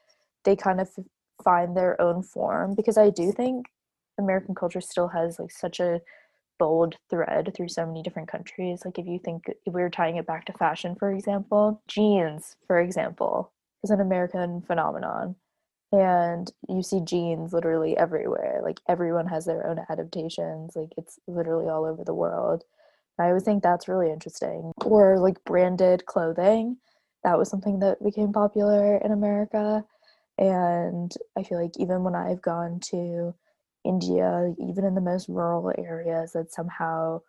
they 0.45 0.57
kind 0.57 0.81
of 0.81 0.89
find 1.45 1.77
their 1.77 2.01
own 2.01 2.23
form 2.23 2.75
because 2.75 2.97
I 2.97 3.11
do 3.11 3.33
think 3.33 3.67
American 4.19 4.55
culture 4.55 4.81
still 4.81 5.09
has 5.09 5.39
like 5.39 5.51
such 5.51 5.79
a 5.79 6.01
bold 6.63 6.95
thread 7.11 7.53
through 7.57 7.69
so 7.69 7.85
many 7.85 8.05
different 8.05 8.29
countries. 8.29 8.83
Like 8.85 8.97
if 8.97 9.05
you 9.05 9.19
think 9.19 9.47
if 9.67 9.75
we 9.75 9.83
were 9.83 9.91
tying 9.91 10.17
it 10.17 10.29
back 10.29 10.45
to 10.45 10.53
fashion, 10.53 10.95
for 10.95 11.11
example, 11.11 11.83
jeans, 11.89 12.55
for 12.69 12.79
example, 12.79 13.51
is 13.83 13.91
an 13.91 14.01
American 14.01 14.63
phenomenon. 14.63 15.35
And 15.91 16.49
you 16.69 16.85
see 16.85 17.01
jeans 17.01 17.53
literally 17.53 17.97
everywhere. 17.97 18.61
Like 18.63 18.79
everyone 18.89 19.27
has 19.27 19.45
their 19.45 19.67
own 19.67 19.81
adaptations. 19.91 20.77
Like 20.77 20.93
it's 20.97 21.19
literally 21.27 21.69
all 21.69 21.85
over 21.85 22.05
the 22.05 22.15
world. 22.15 22.63
I 23.19 23.27
always 23.27 23.43
think 23.43 23.65
that's 23.65 23.89
really 23.89 24.13
interesting. 24.13 24.71
Or 24.85 25.19
like 25.19 25.43
branded 25.45 26.07
clothing. 26.07 26.77
That 27.25 27.39
was 27.39 27.51
something 27.51 27.81
that 27.81 28.05
became 28.05 28.33
popular 28.33 28.99
in 28.99 29.11
America. 29.11 29.85
And 30.39 31.13
I 31.37 31.43
feel 31.43 31.61
like 31.61 31.77
even 31.77 32.05
when 32.05 32.15
I've 32.15 32.41
gone 32.41 32.79
to 32.91 33.35
India, 33.85 34.55
even 34.59 34.85
in 34.85 34.95
the 34.95 35.01
most 35.01 35.29
rural 35.29 35.73
areas, 35.77 36.33
that 36.33 36.53
somehow 36.53 37.21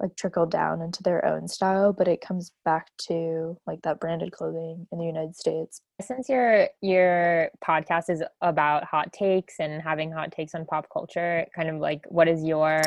like 0.00 0.16
trickled 0.16 0.50
down 0.50 0.80
into 0.80 1.02
their 1.02 1.24
own 1.26 1.46
style, 1.46 1.92
but 1.92 2.08
it 2.08 2.20
comes 2.20 2.52
back 2.64 2.88
to 2.96 3.56
like 3.66 3.82
that 3.82 4.00
branded 4.00 4.32
clothing 4.32 4.86
in 4.90 4.98
the 4.98 5.04
United 5.04 5.36
States. 5.36 5.82
Since 6.00 6.28
your 6.28 6.68
your 6.80 7.50
podcast 7.64 8.08
is 8.08 8.22
about 8.40 8.84
hot 8.84 9.12
takes 9.12 9.60
and 9.60 9.82
having 9.82 10.10
hot 10.10 10.32
takes 10.32 10.54
on 10.54 10.64
pop 10.64 10.86
culture, 10.90 11.44
kind 11.54 11.68
of 11.68 11.76
like 11.76 12.04
what 12.08 12.28
is 12.28 12.42
your 12.42 12.82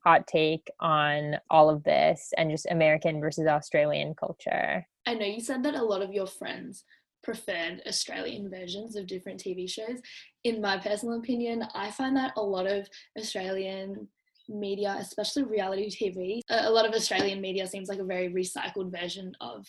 hot 0.00 0.26
take 0.26 0.68
on 0.80 1.36
all 1.50 1.70
of 1.70 1.84
this 1.84 2.32
and 2.36 2.50
just 2.50 2.66
American 2.70 3.20
versus 3.20 3.46
Australian 3.46 4.14
culture? 4.14 4.86
I 5.06 5.14
know 5.14 5.26
you 5.26 5.40
said 5.40 5.62
that 5.62 5.74
a 5.74 5.82
lot 5.82 6.02
of 6.02 6.12
your 6.12 6.26
friends 6.26 6.84
preferred 7.26 7.82
Australian 7.88 8.48
versions 8.48 8.94
of 8.94 9.08
different 9.08 9.42
TV 9.42 9.68
shows. 9.68 10.00
In 10.44 10.60
my 10.60 10.78
personal 10.78 11.18
opinion, 11.18 11.64
I 11.74 11.90
find 11.90 12.16
that 12.16 12.32
a 12.36 12.40
lot 12.40 12.68
of 12.68 12.88
Australian 13.18 14.06
media, 14.48 14.96
especially 15.00 15.42
reality 15.42 15.90
TV, 15.90 16.40
a 16.48 16.70
lot 16.70 16.86
of 16.86 16.94
Australian 16.94 17.40
media 17.40 17.66
seems 17.66 17.88
like 17.88 17.98
a 17.98 18.04
very 18.04 18.28
recycled 18.32 18.92
version 18.96 19.32
of 19.40 19.66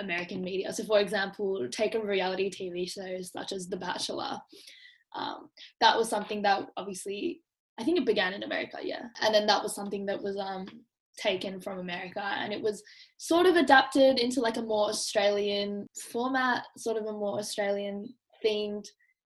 American 0.00 0.42
media. 0.42 0.72
So, 0.72 0.82
for 0.82 0.98
example, 0.98 1.68
take 1.70 1.94
a 1.94 2.04
reality 2.04 2.50
TV 2.50 2.90
shows 2.90 3.30
such 3.30 3.52
as 3.52 3.68
The 3.68 3.76
Bachelor. 3.76 4.40
Um, 5.14 5.48
that 5.80 5.96
was 5.96 6.08
something 6.08 6.42
that 6.42 6.66
obviously, 6.76 7.40
I 7.78 7.84
think 7.84 7.98
it 7.98 8.04
began 8.04 8.34
in 8.34 8.42
America, 8.42 8.78
yeah. 8.82 9.04
And 9.22 9.32
then 9.32 9.46
that 9.46 9.62
was 9.62 9.76
something 9.76 10.06
that 10.06 10.20
was 10.20 10.36
um, 10.36 10.66
taken 11.16 11.60
from 11.60 11.78
America 11.78 12.22
and 12.22 12.52
it 12.52 12.60
was 12.60 12.82
sort 13.16 13.46
of 13.46 13.56
adapted 13.56 14.18
into 14.18 14.40
like 14.40 14.56
a 14.56 14.62
more 14.62 14.88
Australian 14.88 15.86
format, 16.10 16.64
sort 16.76 16.96
of 16.96 17.06
a 17.06 17.12
more 17.12 17.38
Australian 17.38 18.06
themed 18.44 18.86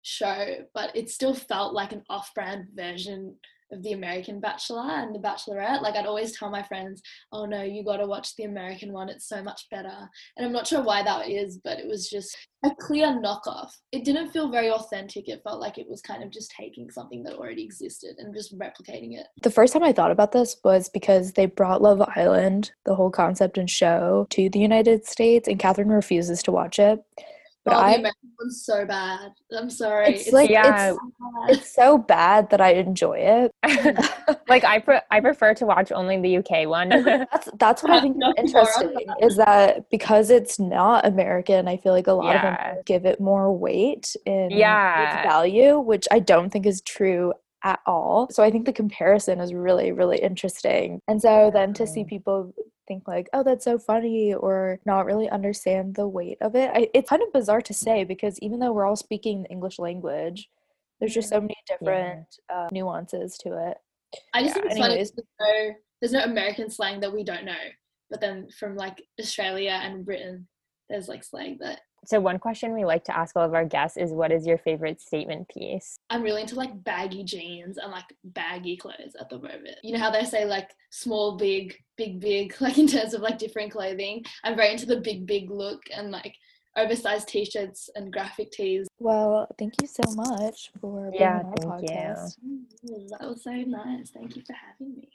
show, 0.01 0.57
but 0.73 0.95
it 0.95 1.09
still 1.09 1.33
felt 1.33 1.73
like 1.73 1.91
an 1.91 2.03
off 2.09 2.33
brand 2.33 2.67
version 2.75 3.35
of 3.71 3.84
the 3.84 3.93
American 3.93 4.39
Bachelor 4.39 4.89
and 4.89 5.13
the 5.13 5.19
Bachelorette. 5.19 5.82
Like 5.82 5.95
I'd 5.95 6.05
always 6.05 6.38
tell 6.38 6.49
my 6.49 6.63
friends, 6.63 7.01
"Oh 7.32 7.45
no, 7.45 7.62
you 7.62 7.84
got 7.84 7.97
to 7.97 8.08
watch 8.08 8.36
the 8.36 8.43
American 8.43 8.93
one. 8.93 9.10
It's 9.10 9.27
so 9.27 9.43
much 9.43 9.67
better." 9.69 10.10
And 10.38 10.45
I'm 10.45 10.53
not 10.53 10.67
sure 10.67 10.84
why 10.84 11.03
that 11.03 11.29
is, 11.29 11.60
but 11.63 11.79
it 11.79 11.88
was 11.88 12.10
just 12.10 12.36
a 12.63 12.71
clear 12.79 13.08
knockoff. 13.08 13.69
It 13.91 14.03
didn't 14.03 14.32
feel 14.32 14.49
very 14.49 14.69
authentic. 14.69 15.29
It 15.29 15.41
felt 15.43 15.62
like 15.62 15.77
it 15.77 15.89
was 15.89 16.01
kind 16.01 16.23
of 16.23 16.29
just 16.29 16.51
taking 16.51 16.89
something 16.89 17.23
that 17.23 17.36
already 17.36 17.63
existed 17.63 18.15
and 18.17 18.34
just 18.34 18.58
replicating 18.58 19.17
it. 19.17 19.27
The 19.41 19.51
first 19.51 19.73
time 19.73 19.84
I 19.84 19.93
thought 19.93 20.12
about 20.12 20.32
this 20.32 20.58
was 20.63 20.89
because 20.89 21.34
they 21.34 21.45
brought 21.45 21.82
Love 21.82 22.01
Island, 22.15 22.71
the 22.86 22.95
whole 22.95 23.12
concept 23.12 23.58
and 23.58 23.69
show, 23.69 24.27
to 24.32 24.49
the 24.49 24.60
United 24.60 25.05
States, 25.05 25.47
and 25.47 25.60
Catherine 25.60 25.89
refuses 25.89 26.43
to 26.43 26.51
watch 26.51 26.79
it. 26.79 27.03
But 27.65 27.73
oh, 27.73 27.77
I, 27.77 27.91
the 27.93 27.99
American 27.99 28.29
one's 28.39 28.63
so 28.65 28.85
bad. 28.85 29.31
I'm 29.55 29.69
sorry. 29.69 30.07
It's, 30.07 30.23
it's 30.23 30.33
like 30.33 30.49
yeah, 30.49 30.91
it's, 30.91 30.99
so 30.99 31.43
it's, 31.49 31.75
so 31.75 31.97
bad 31.97 32.49
that 32.51 32.61
I 32.61 32.73
enjoy 32.73 33.19
it. 33.19 33.51
like 34.47 34.63
I 34.63 34.79
pre- 34.79 35.01
I 35.11 35.19
prefer 35.19 35.53
to 35.55 35.65
watch 35.65 35.91
only 35.91 36.19
the 36.19 36.37
UK 36.37 36.67
one. 36.67 36.89
that's 37.03 37.49
that's 37.57 37.83
what 37.83 37.91
I 37.91 37.99
think 37.99 38.15
is 38.17 38.33
interesting 38.37 38.95
is 39.21 39.35
that 39.35 39.89
because 39.89 40.29
it's 40.29 40.57
not 40.57 41.05
American, 41.05 41.67
I 41.67 41.77
feel 41.77 41.91
like 41.91 42.07
a 42.07 42.13
lot 42.13 42.33
yeah. 42.33 42.69
of 42.69 42.75
them 42.75 42.83
give 42.85 43.05
it 43.05 43.19
more 43.19 43.55
weight 43.55 44.15
in 44.25 44.51
yeah. 44.51 45.17
its 45.17 45.27
value, 45.27 45.79
which 45.79 46.07
I 46.11 46.19
don't 46.19 46.49
think 46.49 46.65
is 46.65 46.81
true 46.81 47.33
at 47.63 47.79
all. 47.85 48.29
So 48.31 48.41
I 48.41 48.51
think 48.51 48.65
the 48.65 48.73
comparison 48.73 49.39
is 49.39 49.53
really, 49.53 49.91
really 49.91 50.17
interesting. 50.17 51.01
And 51.07 51.21
so 51.21 51.51
then 51.53 51.73
to 51.73 51.85
see 51.85 52.03
mm. 52.03 52.07
people 52.07 52.53
think 52.89 53.08
like, 53.08 53.30
oh, 53.32 53.43
that's 53.43 53.63
so 53.63 53.80
funny, 53.80 54.34
or 54.34 54.80
not 54.86 55.06
really 55.06 55.30
understand 55.30 55.95
the 55.95 56.08
weight 56.08 56.38
of 56.41 56.56
it. 56.56 56.69
I, 56.73 56.89
it's 56.93 57.10
kind 57.10 57.21
of 57.21 57.32
bizarre 57.32 57.62
to 57.62 57.73
say 57.73 58.04
because 58.04 58.38
even 58.39 58.60
though 58.60 58.73
we're 58.73 58.86
all 58.86 58.97
speaking 58.97 59.43
the 59.43 59.49
English 59.49 59.80
language, 59.80 60.49
there's 60.99 61.13
just 61.13 61.30
so 61.30 61.39
many 61.39 61.56
different 61.65 62.25
yeah. 62.49 62.63
uh, 62.63 62.67
nuances 62.73 63.38
to 63.38 63.69
it. 63.69 63.78
I 64.34 64.43
just 64.43 64.56
yeah, 64.58 64.62
think 64.62 64.65
it's 64.65 64.82
anyways. 64.82 65.12
funny. 65.12 65.21
There's 65.39 65.39
no, 65.39 65.75
there's 66.02 66.13
no 66.13 66.32
American 66.32 66.69
slang 66.69 66.99
that 66.99 67.13
we 67.13 67.23
don't 67.23 67.45
know, 67.45 67.65
but 68.10 68.19
then 68.19 68.49
from 68.60 68.75
like 68.75 69.02
Australia 69.19 69.80
and 69.82 70.04
Britain, 70.04 70.47
there's 70.89 71.08
like 71.08 71.23
slang 71.23 71.58
that 71.62 71.80
so 72.05 72.19
one 72.19 72.39
question 72.39 72.73
we 72.73 72.85
like 72.85 73.03
to 73.05 73.17
ask 73.17 73.35
all 73.35 73.45
of 73.45 73.53
our 73.53 73.65
guests 73.65 73.97
is 73.97 74.12
what 74.12 74.31
is 74.31 74.45
your 74.45 74.57
favorite 74.57 75.01
statement 75.01 75.49
piece? 75.49 75.99
I'm 76.09 76.23
really 76.23 76.41
into 76.41 76.55
like 76.55 76.83
baggy 76.83 77.23
jeans 77.23 77.77
and 77.77 77.91
like 77.91 78.05
baggy 78.23 78.77
clothes 78.77 79.15
at 79.19 79.29
the 79.29 79.38
moment. 79.38 79.77
You 79.83 79.93
know 79.93 79.99
how 79.99 80.12
they 80.12 80.23
say 80.23 80.45
like 80.45 80.69
small, 80.91 81.38
big, 81.38 81.75
big, 81.97 82.19
big, 82.19 82.55
like 82.62 82.77
in 82.77 82.88
terms 82.88 83.13
of 83.13 83.21
like 83.21 83.38
different 83.38 83.71
clothing. 83.71 84.23
I'm 84.43 84.55
very 84.55 84.71
into 84.71 84.85
the 84.85 85.01
big, 85.01 85.25
big 85.25 85.49
look 85.49 85.81
and 85.95 86.12
like 86.12 86.35
oversized 86.77 87.27
t-shirts 87.27 87.89
and 87.95 88.13
graphic 88.13 88.51
tees. 88.51 88.88
Well, 88.99 89.47
thank 89.57 89.73
you 89.81 89.88
so 89.88 90.03
much 90.15 90.71
for 90.79 91.09
being 91.12 91.21
yeah, 91.21 91.39
on 91.39 91.45
our 91.45 91.79
podcast. 91.79 92.38
You. 92.41 93.07
That 93.09 93.27
was 93.27 93.43
so 93.43 93.51
nice. 93.51 94.12
Thank 94.12 94.35
you 94.35 94.43
for 94.45 94.53
having 94.53 94.95
me. 94.95 95.09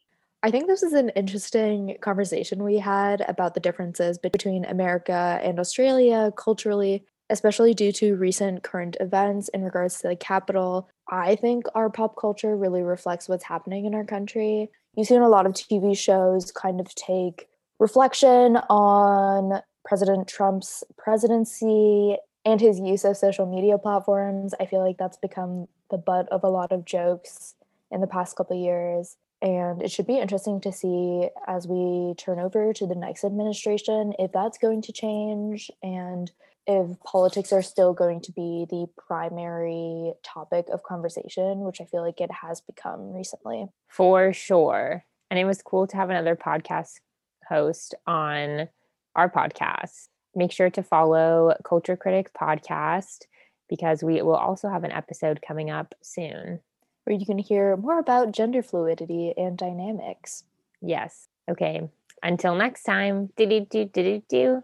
I 0.44 0.50
think 0.50 0.66
this 0.66 0.82
is 0.82 0.92
an 0.92 1.08
interesting 1.10 1.96
conversation 2.02 2.62
we 2.62 2.76
had 2.76 3.24
about 3.26 3.54
the 3.54 3.60
differences 3.60 4.18
between 4.18 4.66
America 4.66 5.40
and 5.42 5.58
Australia 5.58 6.34
culturally, 6.36 7.02
especially 7.30 7.72
due 7.72 7.92
to 7.92 8.14
recent 8.14 8.62
current 8.62 8.98
events 9.00 9.48
in 9.48 9.62
regards 9.62 10.02
to 10.02 10.08
the 10.08 10.16
Capitol. 10.16 10.90
I 11.08 11.36
think 11.36 11.64
our 11.74 11.88
pop 11.88 12.16
culture 12.20 12.58
really 12.58 12.82
reflects 12.82 13.26
what's 13.26 13.44
happening 13.44 13.86
in 13.86 13.94
our 13.94 14.04
country. 14.04 14.68
You've 14.94 15.06
seen 15.06 15.22
a 15.22 15.30
lot 15.30 15.46
of 15.46 15.52
TV 15.54 15.96
shows 15.96 16.52
kind 16.52 16.78
of 16.78 16.94
take 16.94 17.48
reflection 17.78 18.58
on 18.68 19.62
President 19.86 20.28
Trump's 20.28 20.84
presidency 20.98 22.18
and 22.44 22.60
his 22.60 22.78
use 22.78 23.04
of 23.04 23.16
social 23.16 23.46
media 23.46 23.78
platforms. 23.78 24.52
I 24.60 24.66
feel 24.66 24.84
like 24.84 24.98
that's 24.98 25.16
become 25.16 25.68
the 25.90 25.96
butt 25.96 26.28
of 26.28 26.44
a 26.44 26.50
lot 26.50 26.70
of 26.70 26.84
jokes 26.84 27.54
in 27.90 28.02
the 28.02 28.06
past 28.06 28.36
couple 28.36 28.62
years. 28.62 29.16
And 29.44 29.82
it 29.82 29.90
should 29.90 30.06
be 30.06 30.18
interesting 30.18 30.58
to 30.62 30.72
see 30.72 31.28
as 31.46 31.68
we 31.68 32.14
turn 32.14 32.38
over 32.38 32.72
to 32.72 32.86
the 32.86 32.94
next 32.94 33.24
administration 33.24 34.14
if 34.18 34.32
that's 34.32 34.56
going 34.56 34.80
to 34.80 34.92
change 34.92 35.70
and 35.82 36.32
if 36.66 36.98
politics 37.00 37.52
are 37.52 37.60
still 37.60 37.92
going 37.92 38.22
to 38.22 38.32
be 38.32 38.64
the 38.70 38.86
primary 38.96 40.14
topic 40.22 40.68
of 40.72 40.82
conversation, 40.82 41.60
which 41.60 41.82
I 41.82 41.84
feel 41.84 42.00
like 42.00 42.22
it 42.22 42.30
has 42.32 42.62
become 42.62 43.12
recently. 43.12 43.66
For 43.86 44.32
sure. 44.32 45.04
And 45.30 45.38
it 45.38 45.44
was 45.44 45.60
cool 45.60 45.86
to 45.88 45.96
have 45.98 46.08
another 46.08 46.36
podcast 46.36 46.92
host 47.46 47.94
on 48.06 48.70
our 49.14 49.28
podcast. 49.28 50.08
Make 50.34 50.52
sure 50.52 50.70
to 50.70 50.82
follow 50.82 51.54
Culture 51.66 51.98
Critic 51.98 52.30
Podcast 52.32 53.24
because 53.68 54.02
we 54.02 54.22
will 54.22 54.36
also 54.36 54.70
have 54.70 54.84
an 54.84 54.92
episode 54.92 55.42
coming 55.46 55.70
up 55.70 55.94
soon 56.02 56.60
where 57.04 57.16
you 57.16 57.26
can 57.26 57.38
hear 57.38 57.76
more 57.76 57.98
about 57.98 58.32
gender 58.32 58.62
fluidity 58.62 59.32
and 59.36 59.56
dynamics. 59.56 60.44
Yes. 60.80 61.28
Okay. 61.50 61.88
Until 62.22 62.54
next 62.54 62.84
time. 62.84 63.30
Do 63.36 63.46
do 63.46 63.66
do 63.68 63.84
do 63.84 64.22
do. 64.28 64.62